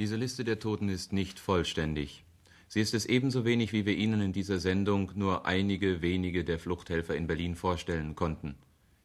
Diese 0.00 0.16
Liste 0.16 0.44
der 0.44 0.58
Toten 0.58 0.88
ist 0.88 1.12
nicht 1.12 1.38
vollständig. 1.38 2.24
Sie 2.68 2.80
ist 2.80 2.94
es 2.94 3.04
ebenso 3.04 3.44
wenig, 3.44 3.74
wie 3.74 3.84
wir 3.84 3.94
Ihnen 3.94 4.22
in 4.22 4.32
dieser 4.32 4.58
Sendung 4.58 5.12
nur 5.14 5.44
einige 5.44 6.00
wenige 6.00 6.42
der 6.42 6.58
Fluchthelfer 6.58 7.14
in 7.14 7.26
Berlin 7.26 7.54
vorstellen 7.54 8.14
konnten. 8.14 8.54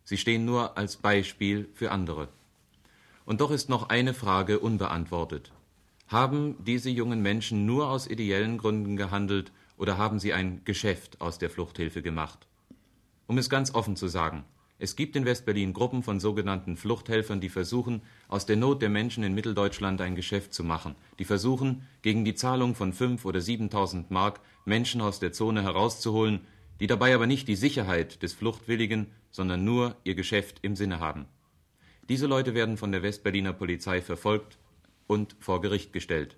Sie 0.05 0.15
stehen 0.15 0.45
nur 0.45 0.77
als 0.77 0.95
Beispiel 0.95 1.67
für 1.73 1.91
andere. 1.91 2.29
Und 3.25 3.41
doch 3.41 3.51
ist 3.51 3.67
noch 3.67 3.89
eine 3.89 4.13
Frage 4.13 4.59
unbeantwortet. 4.59 5.51
Haben 6.07 6.55
diese 6.63 6.89
jungen 6.89 7.21
Menschen 7.21 7.65
nur 7.65 7.89
aus 7.89 8.07
ideellen 8.07 8.57
Gründen 8.57 8.95
gehandelt 8.95 9.51
oder 9.75 9.97
haben 9.97 10.17
sie 10.17 10.31
ein 10.31 10.61
Geschäft 10.63 11.19
aus 11.19 11.37
der 11.39 11.49
Fluchthilfe 11.49 12.01
gemacht? 12.01 12.47
Um 13.27 13.37
es 13.37 13.49
ganz 13.49 13.75
offen 13.75 13.97
zu 13.97 14.07
sagen, 14.07 14.45
es 14.77 14.97
gibt 14.97 15.15
in 15.15 15.23
Westberlin 15.23 15.71
Gruppen 15.71 16.03
von 16.03 16.19
sogenannten 16.19 16.75
Fluchthelfern, 16.75 17.39
die 17.39 17.47
versuchen, 17.47 18.01
aus 18.27 18.45
der 18.45 18.57
Not 18.57 18.81
der 18.81 18.89
Menschen 18.89 19.23
in 19.23 19.33
Mitteldeutschland 19.33 20.01
ein 20.01 20.15
Geschäft 20.15 20.53
zu 20.53 20.65
machen, 20.65 20.95
die 21.17 21.23
versuchen, 21.23 21.87
gegen 22.01 22.25
die 22.25 22.35
Zahlung 22.35 22.75
von 22.75 22.91
fünf 22.91 23.23
oder 23.23 23.39
siebentausend 23.39 24.11
Mark 24.11 24.41
Menschen 24.65 24.99
aus 24.99 25.19
der 25.19 25.31
Zone 25.31 25.63
herauszuholen, 25.63 26.41
die 26.81 26.87
dabei 26.87 27.15
aber 27.15 27.25
nicht 27.25 27.47
die 27.47 27.55
Sicherheit 27.55 28.21
des 28.21 28.33
Fluchtwilligen, 28.33 29.07
sondern 29.31 29.63
nur 29.63 29.95
ihr 30.03 30.15
Geschäft 30.15 30.59
im 30.61 30.75
Sinne 30.75 30.99
haben. 30.99 31.25
Diese 32.09 32.27
Leute 32.27 32.53
werden 32.53 32.75
von 32.75 32.91
der 32.91 33.01
Westberliner 33.01 33.53
Polizei 33.53 34.01
verfolgt 34.01 34.57
und 35.07 35.37
vor 35.39 35.61
Gericht 35.61 35.93
gestellt. 35.93 36.35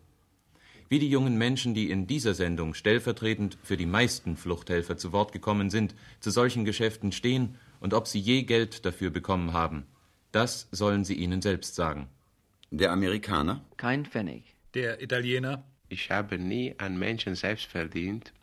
Wie 0.89 0.99
die 0.99 1.09
jungen 1.09 1.37
Menschen, 1.37 1.73
die 1.73 1.89
in 1.89 2.07
dieser 2.07 2.33
Sendung 2.33 2.73
stellvertretend 2.73 3.57
für 3.61 3.75
die 3.75 3.85
meisten 3.85 4.37
Fluchthelfer 4.37 4.97
zu 4.97 5.11
Wort 5.11 5.33
gekommen 5.33 5.69
sind, 5.69 5.95
zu 6.21 6.31
solchen 6.31 6.63
Geschäften 6.63 7.11
stehen 7.11 7.55
und 7.81 7.93
ob 7.93 8.07
sie 8.07 8.19
je 8.19 8.43
Geld 8.43 8.85
dafür 8.85 9.09
bekommen 9.09 9.51
haben, 9.51 9.85
das 10.31 10.69
sollen 10.71 11.03
sie 11.03 11.15
ihnen 11.15 11.41
selbst 11.41 11.75
sagen. 11.75 12.07
Der 12.71 12.91
Amerikaner? 12.91 13.65
Kein 13.75 14.05
Pfennig. 14.05 14.55
Der 14.73 15.01
Italiener? 15.01 15.63
Ich 15.89 16.09
habe 16.09 16.37
nie 16.37 16.75
einen 16.77 16.99
Menschen 16.99 17.35
selbst 17.35 17.65
verdient. 17.65 18.33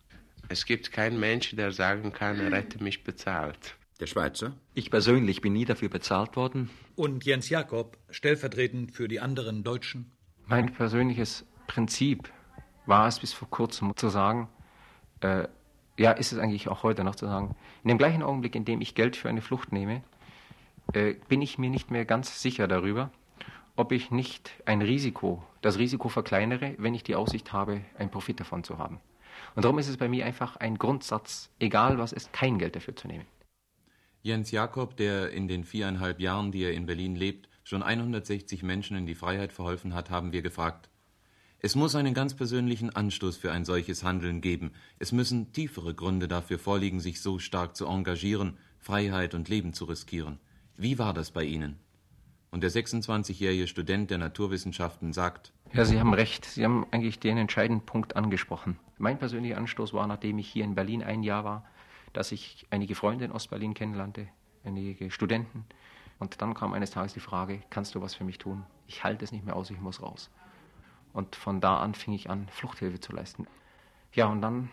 Es 0.49 0.67
gibt 0.67 0.93
keinen 0.93 1.19
Menschen, 1.19 1.57
der 1.57 1.73
sagen 1.73 2.13
kann, 2.13 2.41
er 2.41 2.55
hätte 2.55 2.83
mich 2.83 3.05
bezahlt. 3.05 3.77
Der 4.01 4.07
Schweizer? 4.07 4.55
Ich 4.75 4.91
persönlich 4.91 5.41
bin 5.41 5.53
nie 5.53 5.65
dafür 5.65 5.89
bezahlt 5.89 6.37
worden. 6.37 6.69
Und 6.95 7.25
Jens 7.25 7.49
Jakob, 7.49 7.97
stellvertretend 8.11 8.93
für 8.93 9.09
die 9.09 9.21
anderen 9.21 9.63
Deutschen? 9.63 10.11
Mein 10.47 10.75
persönliches 10.75 11.47
Prinzip 11.67 12.31
war 12.87 13.07
es 13.07 13.21
bis 13.21 13.33
vor 13.33 13.49
kurzem 13.49 13.97
zu 13.97 14.09
sagen, 14.09 14.49
äh, 15.21 15.49
ja, 15.97 16.13
ist 16.13 16.33
es 16.33 16.39
eigentlich 16.39 16.69
auch 16.69 16.83
heute 16.83 17.05
noch 17.05 17.15
zu 17.15 17.27
sagen, 17.27 17.55
in 17.83 17.89
dem 17.89 17.99
gleichen 17.99 18.23
Augenblick, 18.23 18.55
in 18.55 18.65
dem 18.65 18.81
ich 18.81 18.95
Geld 18.95 19.17
für 19.17 19.29
eine 19.29 19.43
Flucht 19.43 19.73
nehme, 19.73 20.03
äh, 20.93 21.15
bin 21.29 21.41
ich 21.41 21.59
mir 21.59 21.71
nicht 21.71 21.91
mehr 21.91 22.05
ganz 22.05 22.43
sicher 22.43 22.69
darüber, 22.69 23.11
ob 23.77 23.93
ich 23.93 24.11
nicht 24.11 24.51
ein 24.67 24.83
Risiko, 24.83 25.43
das 25.63 25.79
Risiko 25.79 26.09
verkleinere, 26.09 26.75
wenn 26.79 26.95
ich 26.95 27.03
die 27.03 27.17
Aussicht 27.17 27.53
habe, 27.53 27.81
einen 27.99 28.11
Profit 28.11 28.41
davon 28.41 28.65
zu 28.65 28.79
haben. 28.79 29.01
Und 29.55 29.65
darum 29.65 29.79
ist 29.79 29.89
es 29.89 29.97
bei 29.97 30.09
mir 30.09 30.27
einfach 30.27 30.57
ein 30.57 30.79
Grundsatz, 30.79 31.51
egal 31.59 31.99
was 31.99 32.13
ist, 32.13 32.33
kein 32.33 32.59
Geld 32.59 32.77
dafür 32.77 32.95
zu 32.95 33.09
nehmen. 33.09 33.27
Jens 34.23 34.51
Jakob, 34.51 34.97
der 34.97 35.31
in 35.31 35.49
den 35.49 35.65
viereinhalb 35.65 36.21
Jahren, 36.21 36.51
die 36.51 36.63
er 36.63 36.73
in 36.73 36.87
Berlin 36.87 37.15
lebt, 37.15 37.49
schon 37.63 37.83
160 37.83 38.63
Menschen 38.63 38.97
in 38.97 39.07
die 39.07 39.15
Freiheit 39.15 39.53
verholfen 39.53 39.95
hat, 39.95 40.11
haben 40.11 40.33
wir 40.33 40.43
gefragt. 40.43 40.89
Es 41.65 41.77
muss 41.77 41.95
einen 41.95 42.13
ganz 42.13 42.35
persönlichen 42.35 42.95
Anstoß 42.95 43.39
für 43.39 43.51
ein 43.51 43.65
solches 43.65 44.05
Handeln 44.05 44.43
geben. 44.43 44.73
Es 44.99 45.13
müssen 45.13 45.55
tiefere 45.55 45.95
Gründe 45.95 46.29
dafür 46.29 46.59
vorliegen, 46.59 47.01
sich 47.01 47.23
so 47.23 47.39
stark 47.39 47.75
zu 47.75 47.87
engagieren, 47.87 48.59
Freiheit 48.81 49.33
und 49.33 49.49
Leben 49.49 49.73
zu 49.73 49.87
riskieren. 49.87 50.41
Wie 50.77 50.99
war 50.99 51.15
das 51.15 51.31
bei 51.31 51.43
Ihnen? 51.43 51.79
Und 52.51 52.65
der 52.65 52.71
26-jährige 52.71 53.67
Student 53.67 54.11
der 54.11 54.19
Naturwissenschaften 54.19 55.15
sagt, 55.15 55.55
ja, 55.73 55.87
Sie 55.87 55.99
haben 55.99 56.13
recht. 56.13 56.45
Sie 56.45 56.67
haben 56.67 56.87
eigentlich 56.91 57.19
den 57.19 57.39
entscheidenden 57.39 57.87
Punkt 57.87 58.15
angesprochen. 58.15 58.79
Mein 58.99 59.19
persönlicher 59.19 59.57
Anstoß 59.57 59.95
war, 59.95 60.07
nachdem 60.07 60.37
ich 60.37 60.49
hier 60.51 60.65
in 60.65 60.75
Berlin 60.75 61.03
ein 61.03 61.23
Jahr 61.23 61.45
war, 61.45 61.65
dass 62.13 62.31
ich 62.31 62.67
einige 62.69 62.95
Freunde 62.95 63.25
in 63.25 63.33
Ostberlin 63.33 63.73
kennenlernte, 63.73 64.29
einige 64.65 65.11
Studenten. 65.11 65.65
Und 66.19 66.43
dann 66.43 66.53
kam 66.53 66.75
eines 66.75 66.91
Tages 66.91 67.15
die 67.15 67.21
Frage, 67.21 67.63
kannst 67.71 67.95
du 67.95 68.03
was 68.03 68.15
für 68.15 68.25
mich 68.25 68.37
tun? 68.37 68.67
Ich 68.87 69.03
halte 69.03 69.25
es 69.25 69.33
nicht 69.33 69.47
mehr 69.47 69.57
aus, 69.57 69.71
ich 69.71 69.81
muss 69.81 70.03
raus. 70.03 70.31
Und 71.15 71.37
von 71.37 71.63
da 71.63 71.79
an 71.79 71.95
fing 71.95 72.13
ich 72.13 72.29
an, 72.29 72.49
Fluchthilfe 72.49 73.01
zu 73.01 73.13
leisten. 73.13 73.47
Ja, 74.13 74.27
und 74.27 74.43
dann 74.43 74.69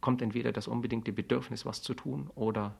kommt 0.00 0.20
entweder 0.20 0.52
das 0.52 0.68
unbedingte 0.68 1.12
Bedürfnis, 1.12 1.64
was 1.64 1.80
zu 1.80 1.94
tun, 1.94 2.28
oder 2.34 2.76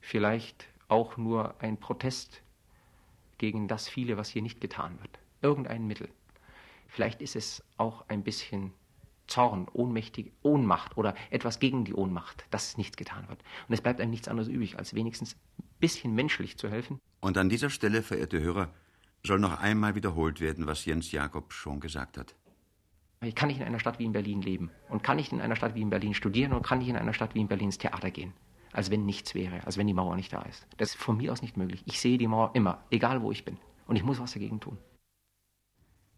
vielleicht 0.00 0.66
auch 0.88 1.16
nur 1.16 1.54
ein 1.60 1.78
Protest 1.78 2.42
gegen 3.38 3.68
das 3.68 3.88
viele, 3.88 4.16
was 4.16 4.28
hier 4.28 4.42
nicht 4.42 4.60
getan 4.60 4.98
wird. 5.00 5.18
Irgendein 5.40 5.86
Mittel. 5.86 6.08
Vielleicht 6.88 7.22
ist 7.22 7.36
es 7.36 7.64
auch 7.76 8.04
ein 8.08 8.22
bisschen 8.22 8.72
Zorn, 9.26 9.66
ohnmächtig, 9.72 10.32
Ohnmacht 10.42 10.96
oder 10.96 11.14
etwas 11.30 11.58
gegen 11.58 11.84
die 11.84 11.94
Ohnmacht, 11.94 12.44
dass 12.50 12.76
nichts 12.76 12.96
getan 12.96 13.28
wird. 13.28 13.40
Und 13.68 13.74
es 13.74 13.80
bleibt 13.80 14.00
einem 14.00 14.10
nichts 14.10 14.28
anderes 14.28 14.48
übrig, 14.48 14.78
als 14.78 14.94
wenigstens 14.94 15.34
ein 15.58 15.64
bisschen 15.80 16.14
menschlich 16.14 16.58
zu 16.58 16.68
helfen. 16.68 17.00
Und 17.20 17.36
an 17.38 17.48
dieser 17.48 17.70
Stelle, 17.70 18.02
verehrte 18.02 18.40
Hörer, 18.40 18.70
soll 19.26 19.38
noch 19.38 19.60
einmal 19.60 19.94
wiederholt 19.94 20.40
werden, 20.40 20.66
was 20.66 20.84
Jens 20.84 21.12
Jakob 21.12 21.52
schon 21.52 21.80
gesagt 21.80 22.18
hat. 22.18 22.34
Ich 23.22 23.34
kann 23.34 23.48
nicht 23.48 23.60
in 23.60 23.66
einer 23.66 23.78
Stadt 23.78 23.98
wie 23.98 24.04
in 24.04 24.12
Berlin 24.12 24.42
leben 24.42 24.70
und 24.88 25.02
kann 25.02 25.16
nicht 25.16 25.32
in 25.32 25.40
einer 25.40 25.56
Stadt 25.56 25.74
wie 25.74 25.80
in 25.80 25.90
Berlin 25.90 26.14
studieren 26.14 26.52
und 26.52 26.62
kann 26.62 26.78
nicht 26.78 26.88
in 26.88 26.96
einer 26.96 27.14
Stadt 27.14 27.34
wie 27.34 27.40
in 27.40 27.48
Berlin 27.48 27.68
ins 27.68 27.78
Theater 27.78 28.10
gehen. 28.10 28.34
Als 28.72 28.90
wenn 28.90 29.06
nichts 29.06 29.34
wäre, 29.34 29.64
als 29.66 29.78
wenn 29.78 29.86
die 29.86 29.94
Mauer 29.94 30.16
nicht 30.16 30.32
da 30.32 30.42
ist. 30.42 30.66
Das 30.76 30.90
ist 30.90 30.96
von 30.96 31.16
mir 31.16 31.32
aus 31.32 31.40
nicht 31.40 31.56
möglich. 31.56 31.82
Ich 31.86 32.00
sehe 32.00 32.18
die 32.18 32.28
Mauer 32.28 32.50
immer, 32.54 32.84
egal 32.90 33.22
wo 33.22 33.32
ich 33.32 33.44
bin. 33.44 33.58
Und 33.86 33.96
ich 33.96 34.04
muss 34.04 34.20
was 34.20 34.32
dagegen 34.32 34.60
tun. 34.60 34.76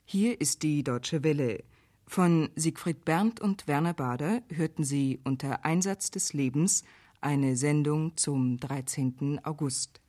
Hier 0.04 0.40
ist 0.40 0.62
die 0.62 0.82
Deutsche 0.82 1.22
Welle. 1.22 1.62
Von 2.06 2.48
Siegfried 2.56 3.04
Berndt 3.04 3.40
und 3.40 3.68
Werner 3.68 3.94
Bader 3.94 4.42
hörten 4.48 4.82
Sie 4.82 5.20
unter 5.24 5.64
Einsatz 5.64 6.10
des 6.10 6.32
Lebens 6.32 6.82
eine 7.20 7.56
Sendung 7.56 8.16
zum 8.16 8.58
13. 8.58 9.40
August. 9.44 10.00